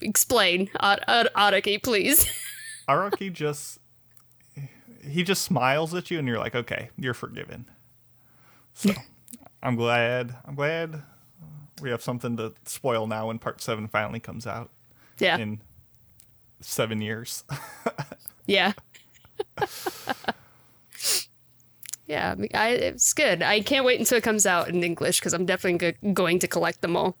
[0.00, 2.26] explain, Ad- Ad- Adaki, please.
[2.88, 3.78] Araki just
[5.06, 7.66] he just smiles at you and you're like, okay, you're forgiven.
[8.74, 8.90] So
[9.62, 11.02] I'm glad I'm glad
[11.82, 14.70] we have something to spoil now when part seven finally comes out
[15.18, 15.36] Yeah.
[15.38, 15.60] in
[16.60, 17.44] seven years.
[18.46, 18.72] Yeah.
[22.06, 23.42] Yeah, I it's good.
[23.42, 26.48] I can't wait until it comes out in English because I'm definitely go- going to
[26.48, 27.16] collect them all.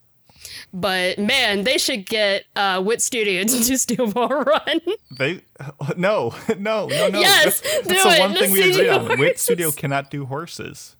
[0.72, 4.80] but man, they should get uh, Wit Studio to do Steel Ball Run.
[5.10, 5.40] They
[5.96, 7.18] no no no no.
[7.20, 9.18] Yes, that's, the one thing we agree on.
[9.18, 9.38] Wit.
[9.38, 10.96] Studio cannot do horses.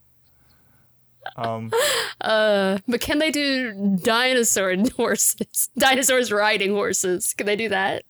[1.37, 1.73] Um,
[2.21, 5.71] uh, But can they do dinosaur horses?
[5.77, 7.33] Dinosaurs riding horses?
[7.33, 8.05] Can they do that?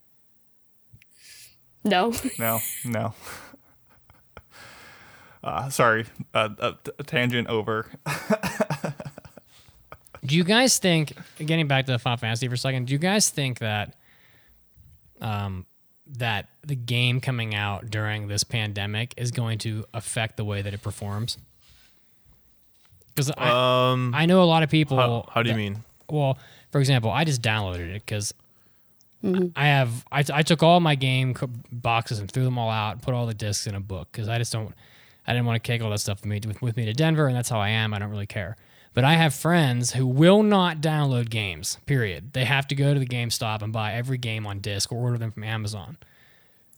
[1.84, 2.12] No.
[2.38, 3.14] No no.
[5.44, 7.86] Uh, sorry, uh, uh, t- tangent over.
[10.24, 12.98] Do you guys think, getting back to the Final Fantasy for a second, do you
[12.98, 13.94] guys think that
[15.20, 15.66] um,
[16.16, 20.72] that the game coming out during this pandemic is going to affect the way that
[20.72, 21.36] it performs?
[23.08, 24.96] Because I, Um, I know a lot of people.
[24.96, 25.84] how, how do you that- mean?
[26.08, 26.38] Well,
[26.72, 28.32] for example, I just downloaded it because
[29.56, 32.92] I have I, I took all my game co- boxes and threw them all out,
[32.92, 34.74] and put all the discs in a book because I just don't
[35.26, 37.26] I didn't want to take all that stuff with me with, with me to Denver,
[37.26, 37.94] and that's how I am.
[37.94, 38.56] I don't really care.
[38.92, 41.78] But I have friends who will not download games.
[41.86, 42.32] Period.
[42.32, 45.18] They have to go to the GameStop and buy every game on disc or order
[45.18, 45.96] them from Amazon.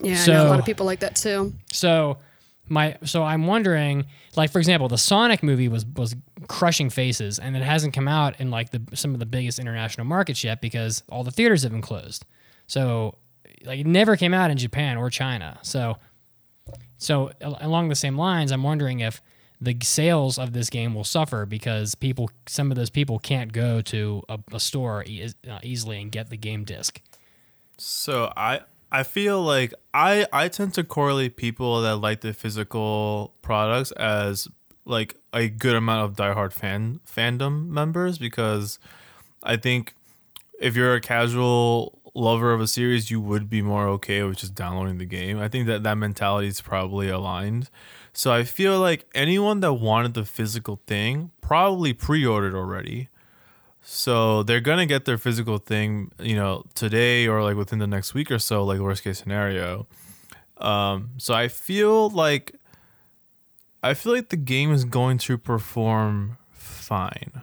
[0.00, 1.52] Yeah, I know a lot of people like that too.
[1.72, 2.18] So
[2.68, 6.16] my so I'm wondering, like for example, the Sonic movie was was
[6.48, 10.06] crushing faces, and it hasn't come out in like the some of the biggest international
[10.06, 12.24] markets yet because all the theaters have been closed.
[12.66, 13.16] So
[13.64, 15.58] like it never came out in Japan or China.
[15.62, 15.96] So
[16.98, 19.22] so al- along the same lines, I'm wondering if
[19.60, 23.80] the sales of this game will suffer because people some of those people can't go
[23.80, 27.00] to a, a store e- uh, easily and get the game disc.
[27.78, 28.60] So I
[28.92, 34.48] I feel like I I tend to correlate people that like the physical products as
[34.84, 38.78] like a good amount of diehard fan fandom members because
[39.42, 39.94] I think
[40.60, 44.54] if you're a casual lover of a series, you would be more okay with just
[44.54, 45.38] downloading the game.
[45.38, 47.70] I think that that mentality is probably aligned.
[48.12, 53.10] So I feel like anyone that wanted the physical thing probably pre-ordered already.
[53.82, 58.14] So they're gonna get their physical thing, you know, today or like within the next
[58.14, 59.86] week or so, like worst case scenario.
[60.56, 62.54] Um, so I feel like
[63.82, 67.42] I feel like the game is going to perform fine.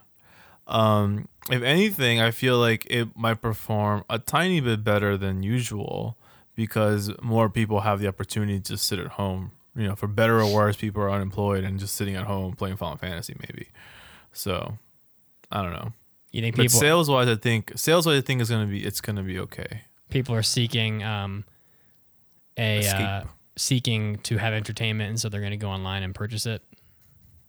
[0.68, 6.18] Um, if anything, I feel like it might perform a tiny bit better than usual
[6.56, 9.52] because more people have the opportunity to sit at home.
[9.76, 12.78] You know, for better or worse, people are unemployed and just sitting at home playing
[12.78, 13.70] Final Fantasy, maybe.
[14.32, 14.78] So,
[15.52, 15.94] I don't know.
[16.32, 18.84] You think But people sales wise, I think sales wise, I think is gonna be
[18.84, 19.82] it's gonna be okay.
[20.10, 21.44] people are seeking um,
[22.58, 23.24] a uh,
[23.56, 26.62] seeking to have entertainment, and so they're going to go online and purchase it.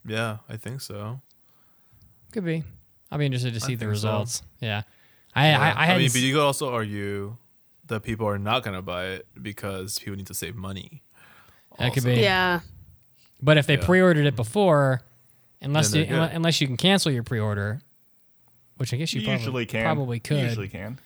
[0.07, 1.21] Yeah, I think so.
[2.33, 2.65] Could be.
[3.15, 4.09] I'll be interested to see the think so.
[4.09, 4.43] results.
[4.61, 4.83] Yeah,
[5.37, 7.37] I I, I, I, hadn't mean, but you could also argue
[7.87, 11.03] that people are not gonna buy it because people need to save money.
[11.79, 12.15] that could be.
[12.15, 12.61] Yeah.
[13.41, 13.85] But if they Yeah.
[13.87, 15.03] pre-ordered it before,
[15.61, 16.31] unless you, good.
[16.33, 17.83] unless you can cancel your pre-order,
[18.79, 19.83] which I guess you, You probably, usually can.
[19.85, 20.39] probably could.
[20.39, 20.99] You usually can.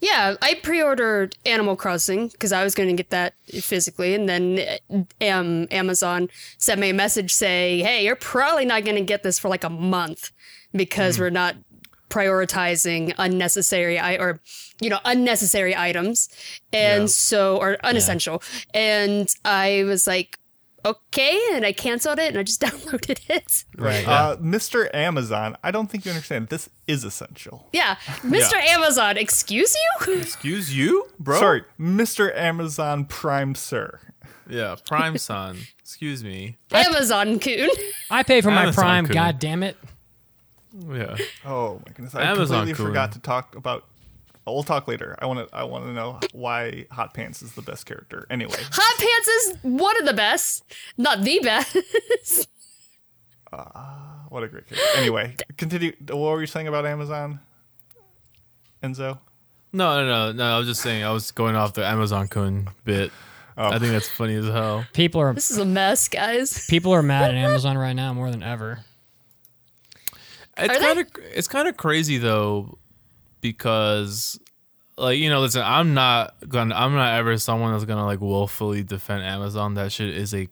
[0.00, 4.78] Yeah, I pre-ordered Animal Crossing because I was going to get that physically, and then
[5.20, 6.28] um, Amazon
[6.58, 9.64] sent me a message saying, "Hey, you're probably not going to get this for like
[9.64, 10.32] a month
[10.72, 11.56] because we're not
[12.08, 14.40] prioritizing unnecessary I or
[14.80, 16.28] you know unnecessary items,
[16.72, 17.06] and Yeah.
[17.08, 20.38] so or unessential." And I was like,
[20.84, 23.64] "Okay," and I canceled it, and I just downloaded it.
[23.76, 24.06] Right.
[24.06, 24.88] Uh, Mr.
[24.94, 26.48] Amazon, I don't think you understand.
[26.48, 27.68] This is essential.
[27.72, 28.54] Yeah, Mr.
[28.54, 30.14] Amazon, excuse you.
[30.20, 31.38] Excuse you, bro.
[31.38, 32.34] Sorry, Mr.
[32.36, 34.00] Amazon Prime, sir.
[34.48, 35.58] Yeah, Prime Son.
[35.80, 36.56] Excuse me.
[36.70, 37.68] Amazon Kun.
[38.10, 39.06] I pay for my Prime.
[39.06, 39.14] could.
[39.14, 39.76] God damn it!
[40.90, 41.16] Yeah.
[41.44, 42.14] Oh my goodness!
[42.14, 42.86] I Amazon completely cool.
[42.86, 43.84] forgot to talk about.
[44.46, 45.16] We'll talk later.
[45.18, 45.56] I want to.
[45.56, 48.26] I want to know why Hot Pants is the best character.
[48.30, 50.64] Anyway, Hot Pants is one of the best,
[50.96, 52.48] not the best.
[53.52, 54.98] Uh, what a great character.
[54.98, 55.92] Anyway, continue.
[56.08, 57.38] What were you saying about Amazon,
[58.82, 59.18] Enzo?
[59.72, 60.56] No, no, no, no.
[60.56, 61.04] I was just saying.
[61.04, 63.12] I was going off the Amazon Kun bit.
[63.56, 63.68] Oh.
[63.68, 64.84] I think that's funny as hell.
[64.92, 66.66] People are this is a mess, guys.
[66.66, 68.80] people are mad at Amazon right now more than ever.
[70.58, 70.84] It's Are they?
[70.86, 72.78] kind of it's kind of crazy though,
[73.40, 74.38] because
[74.98, 78.82] like you know, listen, I'm not gonna, I'm not ever someone that's gonna like willfully
[78.82, 79.74] defend Amazon.
[79.74, 80.48] That shit is a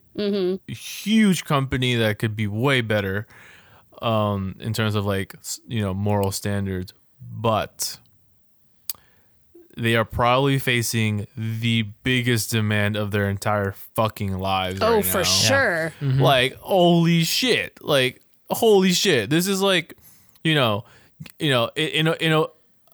[0.68, 3.26] huge company that could be way better,
[4.02, 5.34] um, in terms of like
[5.66, 7.98] you know moral standards, but
[9.76, 14.80] they are probably facing the biggest demand of their entire fucking lives.
[14.82, 15.22] Oh, right for now.
[15.24, 15.92] sure.
[16.02, 17.78] Like holy shit!
[17.82, 19.30] Like holy shit!
[19.30, 19.96] This is like,
[20.42, 20.84] you know,
[21.38, 22.50] you know, you know, you know.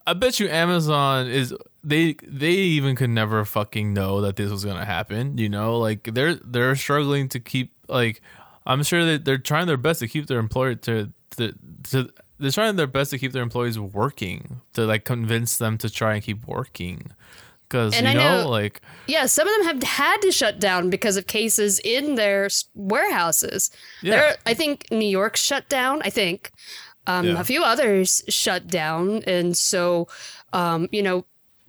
[0.07, 4.65] I bet you Amazon is they they even could never fucking know that this was
[4.65, 5.39] gonna happen.
[5.39, 8.21] You know, like they're they're struggling to keep like
[8.67, 11.55] I'm sure that they're trying their best to keep their employer to to
[11.91, 15.91] to they're trying their best to keep their employees working to like convince them to
[15.91, 17.13] try and keep working
[17.71, 20.59] because you And I know, know- like Yeah, some of them have had to shut
[20.61, 23.71] down because of cases in their warehouses.
[24.03, 24.17] Yeah.
[24.17, 26.03] There, I think New York shut down.
[26.05, 26.51] I think
[27.07, 27.41] um, Yeah.
[27.41, 30.09] a few others shut down, and so
[30.53, 31.25] um, you know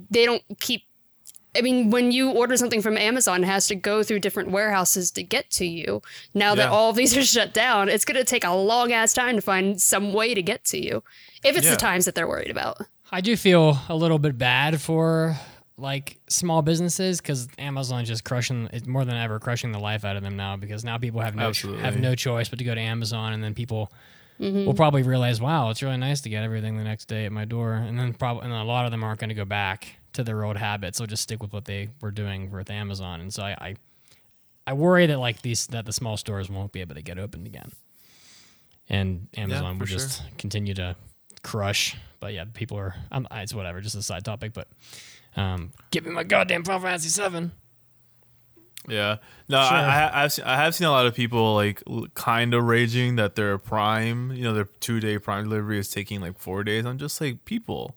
[0.10, 0.84] they don't keep.
[1.56, 5.12] I mean, when you order something from Amazon, it has to go through different warehouses
[5.12, 6.02] to get to you.
[6.34, 9.12] Now that all of these are shut down, it's going to take a long ass
[9.14, 11.04] time to find some way to get to you,
[11.44, 11.72] if it's Yeah.
[11.72, 12.78] the times that they're worried about.
[13.12, 15.38] I do feel a little bit bad for
[15.82, 20.16] like small businesses because Amazon's just crushing it's more than ever crushing the life out
[20.16, 21.82] of them now because now people have no Absolutely.
[21.84, 23.92] have no choice but to go to Amazon and then people
[24.40, 24.66] Mm-hmm.
[24.66, 27.46] will probably realize wow it's really nice to get everything the next day at my
[27.46, 30.24] door and then probably and a lot of them aren't going to go back to
[30.24, 33.44] their old habits they'll just stick with what they were doing with Amazon and so
[33.44, 33.76] I, I
[34.66, 37.46] I worry that like these that the small stores won't be able to get opened
[37.46, 37.72] again
[38.90, 40.96] and Amazon for will just continue to
[41.44, 41.96] crush.
[42.20, 42.96] But yeah, people are.
[43.12, 43.82] Um, it's whatever.
[43.82, 44.68] Just a side topic, but
[45.36, 47.52] um, give me my goddamn Final Fantasy Seven.
[48.88, 49.18] Yeah,
[49.48, 49.78] no, Sure.
[49.78, 51.84] I, I, I've seen, I have seen a lot of people like
[52.16, 56.20] kind of raging that their Prime, you know, their two day Prime delivery is taking
[56.20, 56.86] like four days.
[56.86, 57.96] I'm just like, people,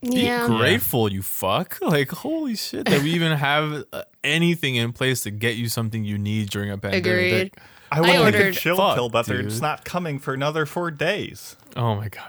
[0.00, 0.46] be Yeah.
[0.46, 1.78] grateful, you fuck.
[1.82, 6.04] Like, holy shit, that we even have uh, anything in place to get you something
[6.04, 7.06] you need during a pandemic.
[7.06, 7.54] Agreed.
[7.96, 9.46] I want to ordered- chill Fuck, pill, but dude.
[9.46, 11.56] it's not coming for another four days.
[11.76, 12.28] Oh my god.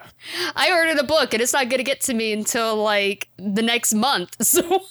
[0.56, 3.62] I ordered a book and it's not going to get to me until like the
[3.62, 4.36] next month.
[4.45, 4.82] So,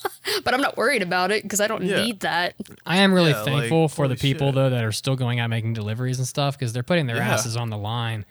[0.44, 2.02] but I'm not worried about it because I don't Yeah.
[2.02, 2.54] need that.
[2.84, 4.54] I am really Yeah, thankful like, for the people shit.
[4.56, 7.32] though that are still going out making deliveries and stuff because they're putting their Yeah.
[7.32, 8.24] asses on the line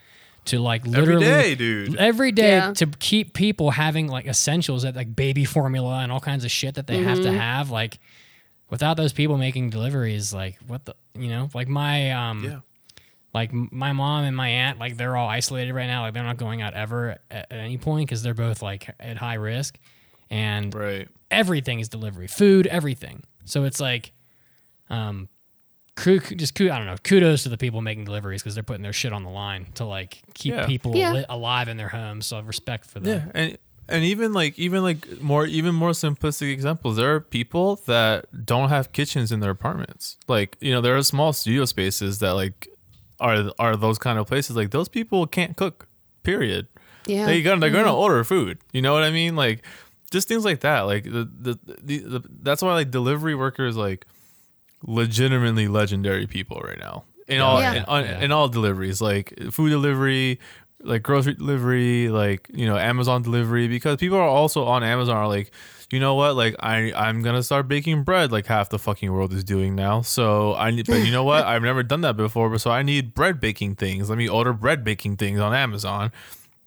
[0.45, 1.95] to like literally day, dude.
[1.97, 2.73] every day Yeah.
[2.73, 6.75] to keep people having like essentials that like baby formula and all kinds of shit
[6.75, 7.31] that they have Mm-hmm.
[7.33, 7.99] to have like
[8.71, 12.59] without those people making deliveries like what the you know like my um Yeah.
[13.33, 16.37] like my mom and my aunt like they're all isolated right now like they're not
[16.37, 19.77] going out ever at, at any point because they're both like at high risk
[20.31, 21.07] and Right.
[21.29, 24.13] everything is delivery food everything so it's like
[24.89, 25.27] um
[25.95, 28.63] ku- ku- just ku- i don't know kudos to the people making deliveries because they're
[28.63, 30.65] putting their shit on the line to like keep Yeah.
[30.65, 31.11] people Yeah.
[31.13, 33.57] li- alive in their homes so I've respect for Yeah, them and
[33.91, 36.97] and even like even like more even more simplistic examples.
[36.97, 40.17] There are people that don't have kitchens in their apartments.
[40.27, 42.67] Like you know, there are small studio spaces that like
[43.19, 44.55] are are those kind of places.
[44.55, 45.87] Like those people can't cook.
[46.23, 46.67] Period.
[47.07, 47.25] Yeah.
[47.25, 47.97] They gonna they're gonna mm-hmm.
[47.97, 48.59] order food.
[48.71, 49.35] You know what I mean?
[49.35, 49.63] Like
[50.11, 50.81] just things like that.
[50.81, 54.05] Like the the, the, the that's why like delivery workers like
[54.83, 57.73] legitimately legendary people right now in all Yeah.
[57.73, 60.39] in, on, in all deliveries like food delivery
[60.83, 65.27] like grocery delivery like you know amazon delivery because people are also on amazon are
[65.27, 65.51] like
[65.91, 66.35] you know what?
[66.35, 70.01] Like i i'm gonna start baking bread like half the fucking world is doing now.
[70.01, 71.45] So i need but you know what?
[71.45, 74.09] I've never done that before but so i need bread baking things.
[74.09, 76.11] Let me order bread baking things on amazon.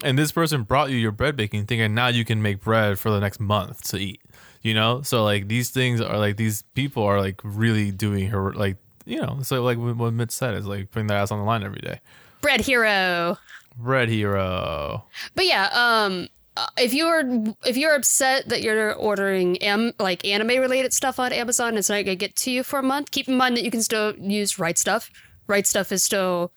[0.03, 2.99] And this person brought you your bread baking thing and now you can make bread
[2.99, 4.21] for the next month to eat
[4.63, 5.03] you know?
[5.03, 9.21] So like these things are like these people are like really doing her like you
[9.21, 11.81] know so like what Mitch said is like putting their ass on the line every
[11.81, 12.01] day.
[12.41, 13.39] Bread hero.
[13.79, 16.29] Red hero But yeah, um,
[16.77, 17.23] if you're
[17.65, 21.89] if you're upset that you're ordering am like anime related stuff on Amazon, and it's
[21.89, 23.11] not gonna get to you for a month.
[23.11, 25.11] Keep in mind that you can still use Right Stuf.
[25.47, 26.53] Right Stuf is still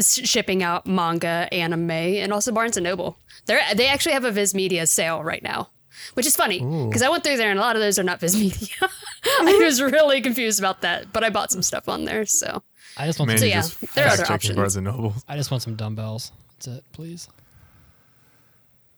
[0.00, 3.18] shipping out manga, anime, and also Barnes and Noble.
[3.46, 5.70] They are they actually have a Viz Media sale right now,
[6.14, 8.20] which is funny because I went through there and a lot of those are not
[8.20, 8.68] Viz Media.
[9.24, 12.26] I was really confused about that, but I bought some stuff on there.
[12.26, 12.62] So
[12.96, 14.56] i just want Man, some, So yeah, just there are other options.
[14.56, 15.14] Barnes and Noble.
[15.26, 16.30] i just want some dumbbells
[16.64, 17.28] that's it please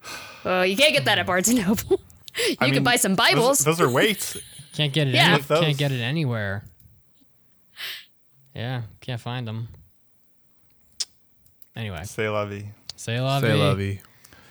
[0.44, 2.00] uh, you can't get that at Barnes and Noble.
[2.48, 3.60] you I can mean, buy some Bibles.
[3.60, 4.36] those are weights.
[4.74, 5.34] can't get it Yeah.
[5.34, 6.64] any, can't get it anywhere
[8.54, 9.68] yeah can't find them
[11.76, 12.70] anyway Say la vie.
[12.96, 14.00] say la Say lovey.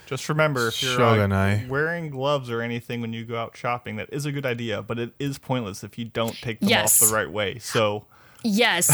[0.05, 1.63] Just remember, if you're Shogunai.
[1.65, 4.81] uh, wearing gloves or anything when you go out shopping, that is a good idea,
[4.81, 7.01] but it is pointless if you don't take them Yes.
[7.01, 7.57] off the right way.
[7.59, 8.05] So,
[8.43, 8.87] yes.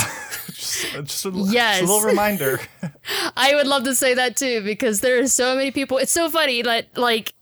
[1.03, 1.79] just, a, Yes.
[1.79, 2.59] just a little reminder.
[3.37, 5.97] I would love to say that too because there are so many people.
[5.97, 7.33] It's so funny that like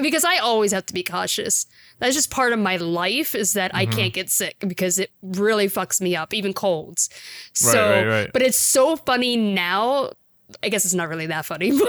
[0.00, 1.66] because I always have to be cautious.
[1.98, 3.96] That's just part of my life is that I mm-hmm.
[3.96, 7.08] can't get sick because it really fucks me up, even colds.
[7.52, 8.30] So, right, right.
[8.32, 10.10] but it's so funny now.
[10.62, 11.88] I guess it's not really that funny, but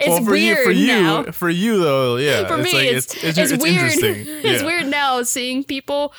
[0.00, 1.24] it's well, for weird you, for you, now.
[1.32, 2.46] for you though, yeah.
[2.46, 3.74] For it's me, like, it's, it's, it's, weird.
[3.74, 4.14] interesting.
[4.26, 4.66] it's Yeah.
[4.66, 6.12] weird now seeing people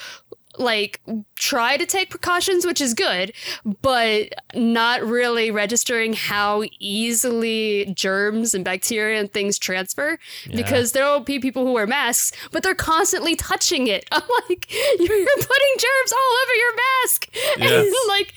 [0.57, 1.01] like
[1.35, 3.33] try to take precautions, which is good,
[3.81, 10.17] but not really registering how easily germs and bacteria and things transfer.
[10.53, 14.05] Because there will be people who wear masks, but they're constantly touching it.
[14.11, 17.29] I'm like, you're putting germs all over your mask.
[17.57, 17.71] Yes.
[17.81, 18.33] And like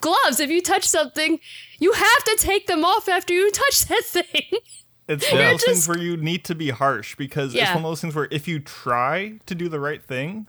[0.00, 1.38] gloves, if you touch something,
[1.78, 4.50] you have to take them off after you touch that thing.
[5.08, 7.82] It's one of those things where you need to be harsh because it's one of
[7.82, 10.46] those things where if you try to do the right thing,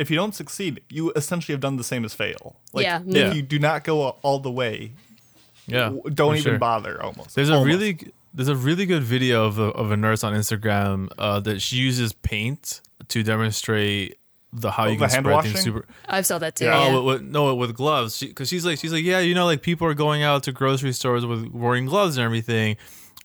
[0.00, 2.56] if you don't succeed, you essentially have done the same as fail.
[2.72, 3.00] Like, Yeah.
[3.06, 3.32] if Yeah.
[3.32, 4.92] you do not go all the way,
[5.66, 6.58] Yeah, don't even sure.
[6.58, 7.00] bother.
[7.02, 7.34] Almost.
[7.36, 7.98] There's a really
[8.32, 11.76] there's a really good video of a, of a nurse on Instagram uh, that she
[11.76, 14.18] uses paint to demonstrate
[14.52, 15.84] the how you Oh, the can hand spread things super.
[16.08, 16.64] I've saw that too.
[16.64, 16.86] Yeah.
[16.88, 16.94] Yeah.
[16.96, 18.20] Oh, with, with, no, with gloves.
[18.20, 20.92] Because she's like, she's like, yeah, you know, like people are going out to grocery
[20.92, 22.76] stores with wearing gloves and everything,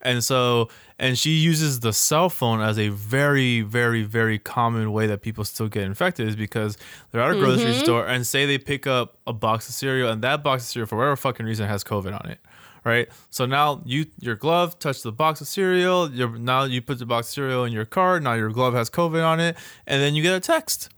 [0.05, 5.07] and so, and she uses the cell phone as a very, very, very common way
[5.07, 6.77] that people still get infected is because
[7.11, 7.83] they're at a grocery mm-hmm.
[7.83, 10.87] store and say they pick up a box of cereal and that box of cereal
[10.87, 12.39] for whatever fucking reason has COVID on it.
[12.85, 16.07] Right, so now you your glove touched the box of cereal.
[16.07, 19.25] Now you put the box of cereal in your car Now your glove has COVID
[19.25, 20.89] on it, and then you get a text.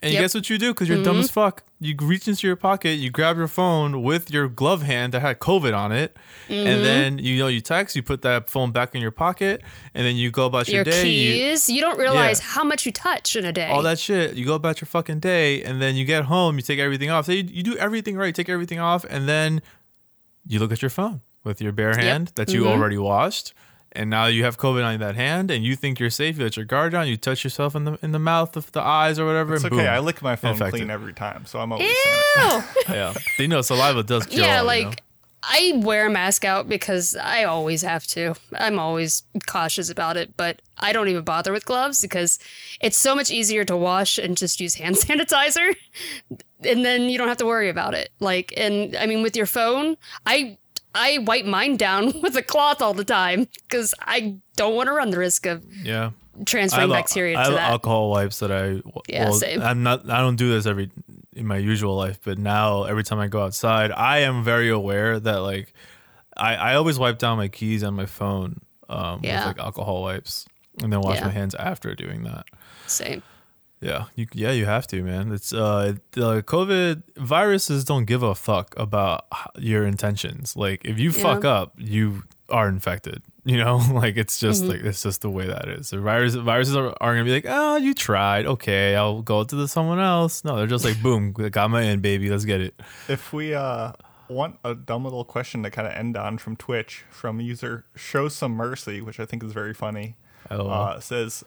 [0.00, 0.22] And Yep.
[0.22, 0.72] guess what you do?
[0.72, 1.24] Because you're dumb mm-hmm.
[1.24, 1.64] as fuck.
[1.80, 5.38] You reach into your pocket, you grab your phone with your glove hand that had
[5.40, 6.16] COVID on it,
[6.48, 6.82] and mm-hmm.
[6.82, 7.96] then you know you text.
[7.96, 9.62] You put that phone back in your pocket,
[9.94, 11.08] and then you go about your, Your day.
[11.08, 12.46] You, keys, you, don't realize Yeah.
[12.46, 13.68] how much you touch in a day.
[13.68, 14.34] all that shit.
[14.34, 16.56] You go about your fucking day, and then you get home.
[16.56, 17.26] You take everything off.
[17.26, 18.34] So you, you do everything right.
[18.34, 19.62] Take everything off, and then
[20.46, 22.70] you look at your phone with your bare hand that you mm-hmm.
[22.70, 23.52] already washed.
[23.98, 26.38] And now you have COVID on that hand, and you think you're safe.
[26.38, 27.08] You let your guard down.
[27.08, 29.56] You touch yourself in the in the mouth, of the eyes, or whatever.
[29.56, 29.82] It's and okay.
[29.82, 29.92] boom.
[29.92, 30.78] I lick my phone Infected.
[30.78, 32.62] clean every time, so I'm always saying Ew.
[32.94, 34.38] yeah, you know, saliva does kill.
[34.38, 34.92] yeah, you like know?
[35.42, 38.34] I wear a mask out because I always have to.
[38.56, 42.38] I'm always cautious about it, but I don't even bother with gloves because
[42.80, 45.74] it's so much easier to wash and just use hand sanitizer.
[46.64, 48.10] And then you don't have to worry about it.
[48.20, 49.96] Like, and I mean, with your phone,
[50.26, 50.58] I
[50.94, 54.92] I wipe mine down with a cloth all the time because I don't want to
[54.92, 56.10] run the risk of yeah.
[56.46, 57.70] transferring I have, bacteria I to have that.
[57.70, 58.82] alcohol wipes that I.
[59.08, 59.62] Yeah, same.
[59.62, 60.08] I'm not.
[60.10, 60.90] I don't do this every
[61.34, 65.20] in my usual life, but now every time I go outside, I am very aware
[65.20, 65.72] that like,
[66.36, 69.46] I I always wipe down my keys on my phone um, Yeah.
[69.46, 70.46] with like alcohol wipes,
[70.82, 71.26] and then wash Yeah.
[71.26, 72.46] my hands after doing that.
[72.86, 73.22] Same.
[73.80, 75.30] Yeah, you yeah you have to, man.
[75.32, 79.26] It's uh the COVID viruses don't give a fuck about
[79.56, 80.56] your intentions.
[80.56, 83.22] Like if you fuck up, you are infected.
[83.44, 84.70] You know, like it's just Mm-hmm.
[84.72, 85.90] like it's just the way that is.
[85.90, 89.54] The virus viruses are, are gonna be like, oh, you tried, okay, I'll go to
[89.56, 90.44] the someone else.
[90.44, 92.74] No, they're just like, boom, got my in, baby, let's get it.
[93.08, 93.92] If we uh,
[94.28, 98.28] want a dumb little question to kind of end on from Twitch from user Show
[98.28, 100.16] Some Mercy, which I think is very funny,
[100.50, 100.68] LOL.
[100.70, 101.44] uh, says,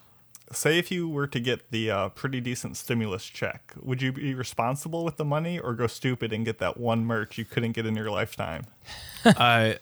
[0.53, 4.33] "Say if you were to get the uh, pretty decent stimulus check, would you be
[4.33, 7.85] responsible with the money or go stupid and get that one merch you couldn't get
[7.85, 8.65] in your lifetime?
[9.25, 9.77] I,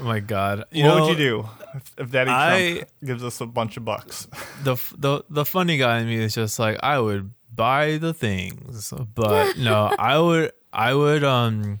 [0.00, 3.24] oh my God, you what know, would you do if, if Daddy I- Trump gives
[3.24, 4.26] us a bunch of bucks?
[4.64, 8.92] the the the funny guy in me is just like I would buy the things,
[9.14, 11.80] but no, I would I would um.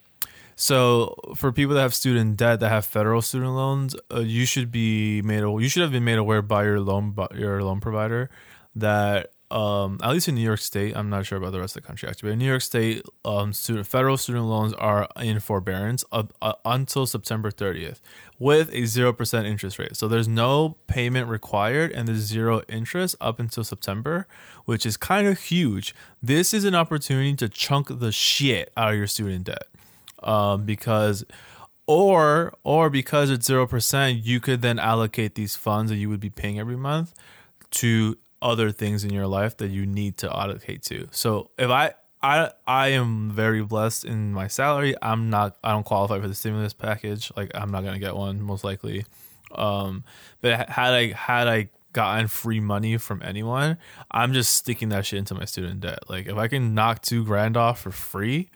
[0.56, 4.72] So for people that have student debt that have federal student loans, uh, you should
[4.72, 8.30] be made you should have been made aware by your loan bu- your loan provider
[8.74, 11.82] that um at least in New York State, I'm not sure about the rest of
[11.82, 15.40] the country actually, but in New York State, um student federal student loans are in
[15.40, 16.24] forbearance uh,
[16.64, 18.00] until September 30th
[18.38, 19.94] with a 0% interest rate.
[19.94, 24.26] So there's no payment required and there's zero interest up until September,
[24.64, 25.94] which is kind of huge.
[26.22, 29.68] This is an opportunity to chunk the shit out of your student debt.
[30.22, 31.24] Um, because
[31.86, 36.30] or or because it's 0%, you could then allocate these funds that you would be
[36.30, 37.14] paying every month
[37.72, 41.08] to other things in your life that you need to allocate to.
[41.10, 44.94] So if I I I am very blessed in my salary.
[45.00, 47.30] I'm not I don't qualify for the stimulus package.
[47.36, 49.04] Like I'm not gonna get one most likely.
[49.54, 50.04] Um,
[50.40, 53.78] but had I had I gotten free money from anyone,
[54.10, 56.10] I'm just sticking that shit into my student debt.
[56.10, 58.50] Like if I can knock two grand off for free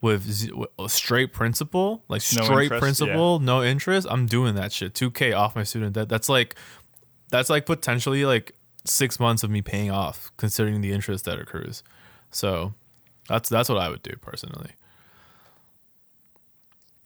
[0.00, 4.72] with, z- with straight principal, like No straight interest, principal, no interest, I'm doing that
[4.72, 4.94] shit.
[4.94, 6.08] Two k off my student debt.
[6.08, 6.54] That's like
[7.30, 11.82] that's like potentially like six months of me paying off, considering the interest that accrues.
[12.30, 12.74] So
[13.28, 14.70] that's that's what I would do personally.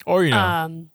[0.05, 0.89] Or you know, Um,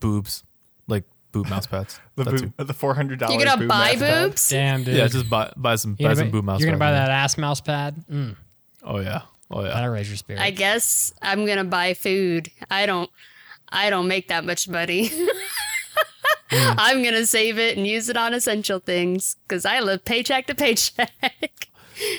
[0.00, 0.44] boobs,
[0.88, 2.00] like boob mouse pads.
[2.16, 3.36] The boob, the four hundred dollars.
[3.36, 4.48] you're gonna buy boobs?
[4.50, 4.96] Damn, dude.
[4.96, 6.60] Yeah, just buy buy some you're buy gonna, some boob mouse.
[6.60, 7.08] you're gonna buy pads.
[7.08, 8.04] that ass mouse pad?
[8.10, 8.36] Mm,
[8.82, 9.74] Oh yeah, oh yeah.
[9.74, 10.40] that'll raise your spirit.
[10.42, 12.50] I guess I'm gonna buy food.
[12.70, 13.10] I don't
[13.68, 15.10] I don't make that much money.
[16.52, 20.54] I'm gonna save it and use it on essential things because I live paycheck to
[20.54, 21.10] paycheck.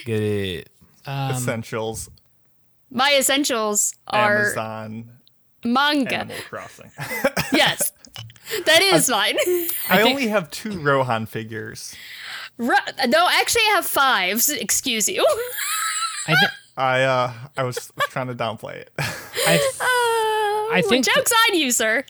[0.05, 0.69] Get it.
[1.05, 2.09] Um, essentials,
[2.91, 5.09] My essentials are Amazon,
[5.65, 6.15] manga.
[6.19, 6.91] Animal Crossing.
[7.51, 7.91] Yes,
[8.65, 9.35] that is mine.
[9.89, 11.93] I, only have two Rohan figures.
[12.57, 12.75] Ru-
[13.07, 14.37] no, actually, I have five.
[14.37, 15.25] s- Excuse you.
[16.27, 18.91] I, th- I uh I was trying to downplay it.
[18.99, 22.03] I, Uh, I think jokes on you, sir.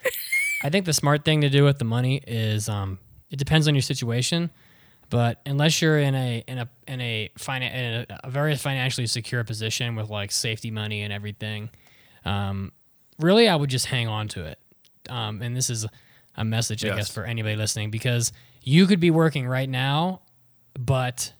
[0.64, 2.99] I think the smart thing to do with the money is um,
[3.32, 4.51] it depends on your situation,
[5.09, 9.07] but unless you're in a in a in a, finan- in a, a very financially
[9.07, 11.70] secure position with like safety money and everything,
[12.26, 12.72] um,
[13.18, 14.59] really I would just hang on to it.
[15.09, 15.88] Um, and this is
[16.38, 16.97] a message, I Yes.
[16.97, 18.32] guess, for anybody listening because
[18.62, 20.22] you could be working right now,
[20.80, 21.34] but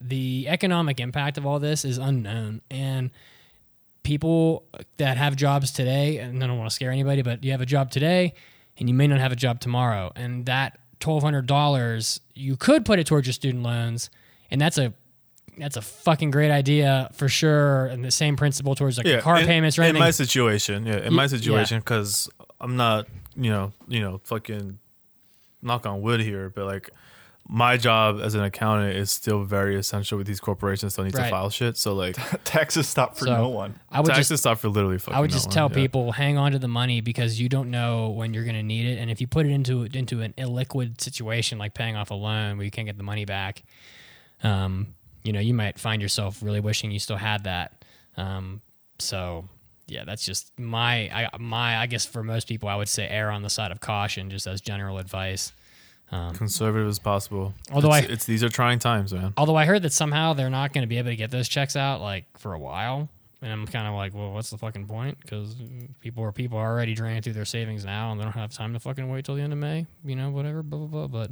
[0.00, 3.10] the economic impact of all this is unknown and
[4.02, 4.64] people
[4.98, 7.66] that have jobs today, and I don't want to scare anybody, but you have a
[7.66, 8.34] job today
[8.76, 10.12] and you may not have a job tomorrow.
[10.14, 14.10] And that $1,200, you could put it towards your student loans.
[14.50, 14.92] And that's a
[15.56, 17.86] that's a fucking great idea for sure.
[17.86, 19.90] And the same principle towards like your car in, payments, right?
[19.90, 22.28] In my situation, yeah, in my situation, because
[22.60, 24.78] I'm not, you know, you know, fucking
[25.62, 26.90] knock on wood here, but like
[27.46, 30.94] my job as an accountant is still very essential with these corporations.
[30.94, 31.24] Still need Right.
[31.24, 31.76] to file shit.
[31.76, 33.78] So like Taxes stop for So, no one.
[33.90, 35.14] I would taxes just stop for literally fucking.
[35.14, 35.74] I would no just one, tell yeah.
[35.74, 38.86] people hang on to the money because you don't know when you're going to need
[38.86, 42.14] it, and if you put it into into an illiquid situation like paying off a
[42.14, 43.62] loan where you can't get the money back,
[44.42, 47.84] um, you know, you might find yourself really wishing you still had that.
[48.16, 48.60] Um,
[48.98, 49.48] so
[49.86, 53.30] yeah, that's just my I my I guess for most people I would say err
[53.30, 55.52] on the side of caution just as general advice.
[56.12, 57.54] Um, conservative as possible.
[57.72, 59.32] Although it's, I- it's these are trying times, man.
[59.36, 61.74] Although I heard that somehow they're not going to be able to get those checks
[61.76, 63.08] out like for a while,
[63.42, 65.18] and I'm kind of like, well, what's the fucking point?
[65.20, 65.56] Because
[66.00, 68.74] people are people are already draining through their savings now, and they don't have time
[68.74, 69.86] to fucking wait till the end of May.
[70.04, 71.06] You know, whatever, blah blah blah.
[71.08, 71.30] But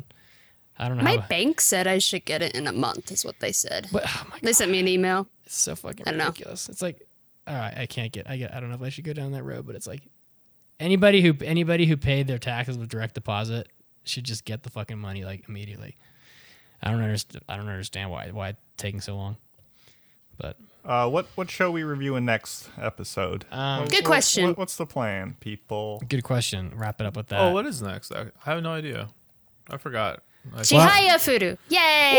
[0.79, 1.05] I don't know.
[1.05, 3.87] My how, bank said I should get it in a month, is what they said.
[3.93, 5.29] but oh my god, They sent me an email.
[5.45, 6.27] it's so fucking I don't know.
[6.27, 6.69] ridiculous.
[6.69, 7.07] It's like,
[7.47, 8.29] all right, I can't get.
[8.29, 8.53] I get.
[8.53, 10.03] I don't know if I should go down that road, but it's like
[10.81, 13.69] anybody who anybody who paid their taxes with direct deposit
[14.05, 15.97] should just get the fucking money like immediately.
[16.83, 17.45] I don't understand.
[17.49, 19.37] I don't understand why why it's taking so long.
[20.39, 23.45] But Uh, what what show we reviewing next episode?
[23.53, 24.47] Um, What- Good question.
[24.49, 26.03] what- what's the plan, people?
[26.09, 26.73] Good question.
[26.75, 27.41] Wrap it up with that.
[27.41, 28.11] oh, what is next?
[28.13, 29.09] I, I have no idea.
[29.71, 30.23] I forgot.
[30.57, 31.57] I- Chihaya Furu.
[31.69, 32.19] Yay!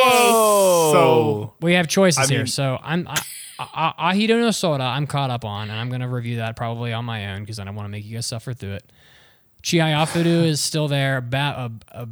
[0.94, 2.46] So we have choices I here.
[2.46, 3.22] So I'm I,
[3.60, 4.84] I, Ahiru no Sora.
[4.84, 7.66] I'm caught up on, and I'm gonna review that probably on my own because I
[7.66, 8.92] don't want to make you guys suffer through it.
[9.64, 11.22] Chihaya Furu is still there.
[11.22, 11.38] Ba-
[11.94, 12.06] uh, uh,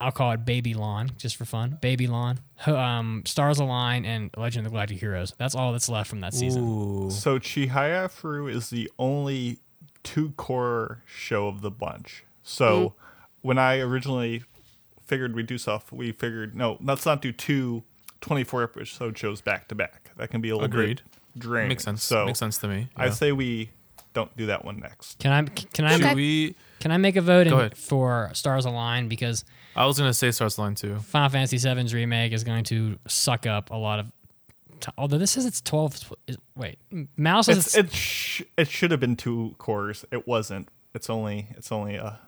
[0.00, 1.78] I'll call it Baby Lawn just for fun.
[1.80, 5.34] Baby Lawn, um, Stars Align, and Legend of the Galactic Heroes.
[5.38, 6.64] That's all that's left from that season.
[6.64, 7.10] Ooh.
[7.10, 9.58] so Chihaya Furu is the only
[10.02, 12.24] two core show of the bunch.
[12.42, 12.94] So
[13.42, 14.44] when I originally
[15.06, 17.82] figured we'd do stuff, we figured no, let's not do two
[18.20, 20.10] 24 episode shows back to back.
[20.16, 21.02] That can be a little Agreed.
[21.34, 21.68] bit draining.
[21.70, 22.02] Makes sense.
[22.02, 22.88] So Makes sense to me.
[22.96, 23.10] I yeah.
[23.12, 23.70] say we
[24.16, 25.18] don't do that one next.
[25.18, 26.54] Can I can I Should we?
[26.80, 27.76] can I make a vote in ahead.
[27.76, 29.44] for Stars Align because
[29.76, 30.96] I was gonna say Stars Align too.
[31.00, 34.06] Final Fantasy VII's remake is going to suck up a lot of.
[34.80, 35.98] T- although this says it's twelve.
[36.26, 36.78] is- Wait,
[37.18, 40.04] Mouse says It's, it sh- it should have been two cores.
[40.10, 40.68] It wasn't.
[40.94, 42.18] It's only it's only a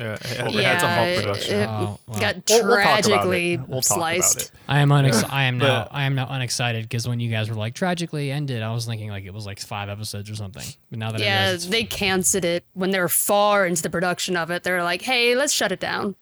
[0.00, 1.54] Yeah, it, it yeah, had to halt it- production.
[1.60, 2.18] it Oh, wow.
[2.18, 4.40] got We'll- we'll talk about tragically We'll about sliced.
[4.40, 4.50] it.
[4.66, 7.54] I am unex- I am now I am now unexcited because when you guys were
[7.56, 10.64] like tragically ended, I was thinking like it was like five episodes or something.
[10.88, 14.36] But now that Yeah, it's- they canceled it when they were far into the production
[14.36, 14.62] of it.
[14.62, 16.14] They're like, "Hey, let's shut it down."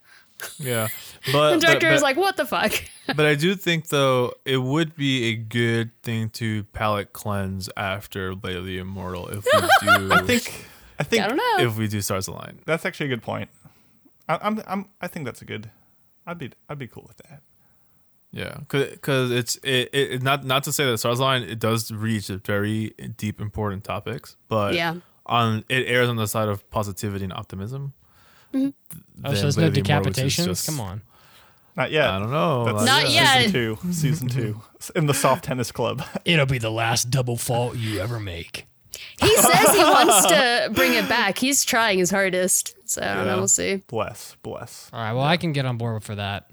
[0.58, 0.88] Yeah,
[1.32, 2.72] but The director but, was like, "What the fuck?"
[3.16, 8.34] but I do think though it would be a good thing to palate cleanse after
[8.34, 9.60] Blade of the Immortal if we
[9.98, 10.12] do.
[10.12, 10.66] I think
[11.00, 11.64] I think I don't know.
[11.66, 12.58] if we do Stars Align.
[12.66, 13.48] that's actually a good point.
[14.28, 15.70] I, I'm I'm I think that's a good.
[16.26, 17.42] I'd be I'd be cool with that.
[18.30, 22.26] Yeah, because it's it, it not not to say that Stars Align it does reach
[22.26, 24.96] very deep important topics, but Yeah.
[25.24, 27.94] on it airs on the side of positivity and optimism.
[28.52, 28.68] Mm-hmm.
[29.24, 30.44] oh, so there's no of the Immortal, which is decapitations.
[30.46, 31.02] just- Come on.
[31.76, 32.08] Not yet.
[32.08, 32.64] I don't know.
[32.64, 33.38] That's Not yeah.
[33.38, 33.42] yet.
[33.44, 33.92] Season two.
[33.92, 34.60] Season two.
[34.96, 36.02] In the soft tennis club.
[36.24, 38.66] It'll be the last double fault you ever make.
[39.20, 41.38] He says he wants to bring it back.
[41.38, 42.74] He's trying his hardest.
[42.88, 43.32] So I don't Yeah.
[43.32, 43.38] know.
[43.38, 43.82] We'll see.
[43.88, 44.36] bless.
[44.42, 44.90] Bless.
[44.92, 46.50] All right, well I can get on board for that.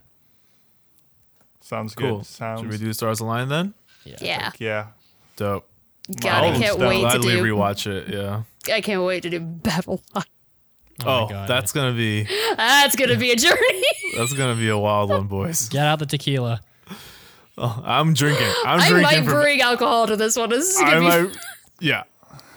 [1.61, 2.17] Sounds Cool.
[2.17, 2.25] good.
[2.25, 3.73] Sounds Should we do Stars Align then?
[4.03, 4.51] Yeah.
[4.59, 4.87] yeah.
[5.35, 5.67] Dope.
[6.21, 6.79] God, I can't stuff.
[6.89, 7.43] wait to Gladly do.
[7.43, 8.13] rewatch it.
[8.13, 8.43] Yeah.
[8.73, 9.99] I can't wait to do Babylon.
[10.15, 10.23] Oh,
[11.05, 11.47] Oh, my God.
[11.49, 12.23] that's gonna be
[12.57, 13.83] That's gonna be a journey.
[14.15, 15.67] that's gonna be a wild one, boys.
[15.69, 16.61] get out the tequila.
[17.57, 18.47] Oh, I'm drinking.
[18.65, 19.01] I'm I drinking.
[19.03, 20.49] might from- bring alcohol to this one.
[20.49, 21.27] This is I gonna be.
[21.29, 21.37] might,
[21.79, 22.03] yeah.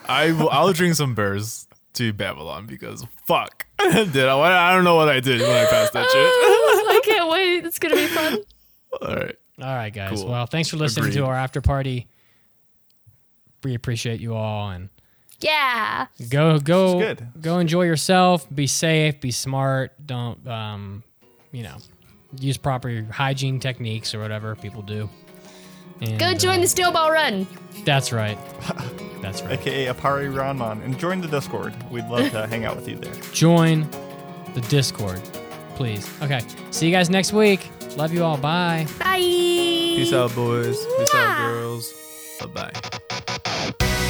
[0.08, 4.70] I will, I'll drink some beers to Babylon because fuck, did I?
[4.70, 6.14] I don't know what I did when I passed that shit.
[6.14, 7.64] I can't wait.
[7.66, 8.38] It's gonna be fun.
[9.02, 9.36] All right.
[9.60, 10.20] All right, guys.
[10.20, 10.28] Cool.
[10.30, 12.08] Well, thanks for listening to our after party
[13.64, 14.88] we appreciate you all and
[15.40, 16.06] Yeah.
[16.30, 17.28] go go good.
[17.40, 18.46] go enjoy yourself.
[18.54, 19.20] Be safe.
[19.20, 19.92] Be smart.
[20.06, 21.02] Don't um,
[21.52, 21.76] you know,
[22.38, 25.10] use proper hygiene techniques or whatever people do.
[26.00, 27.46] And, Go join uh, the steel ball run.
[27.84, 28.38] That's right.
[29.22, 29.58] That's right.
[29.58, 31.74] aka Apari Ranman, and join the Discord.
[31.90, 33.14] We'd love to hang out with you there.
[33.32, 33.88] Join
[34.54, 35.20] the Discord,
[35.74, 36.08] please.
[36.22, 36.40] Okay.
[36.70, 37.68] See you guys next week.
[37.96, 38.36] Love you all.
[38.36, 38.86] Bye.
[38.98, 39.18] Bye.
[39.18, 40.78] Peace out, boys.
[40.98, 41.92] Peace out, girls.
[42.40, 44.04] Bye bye.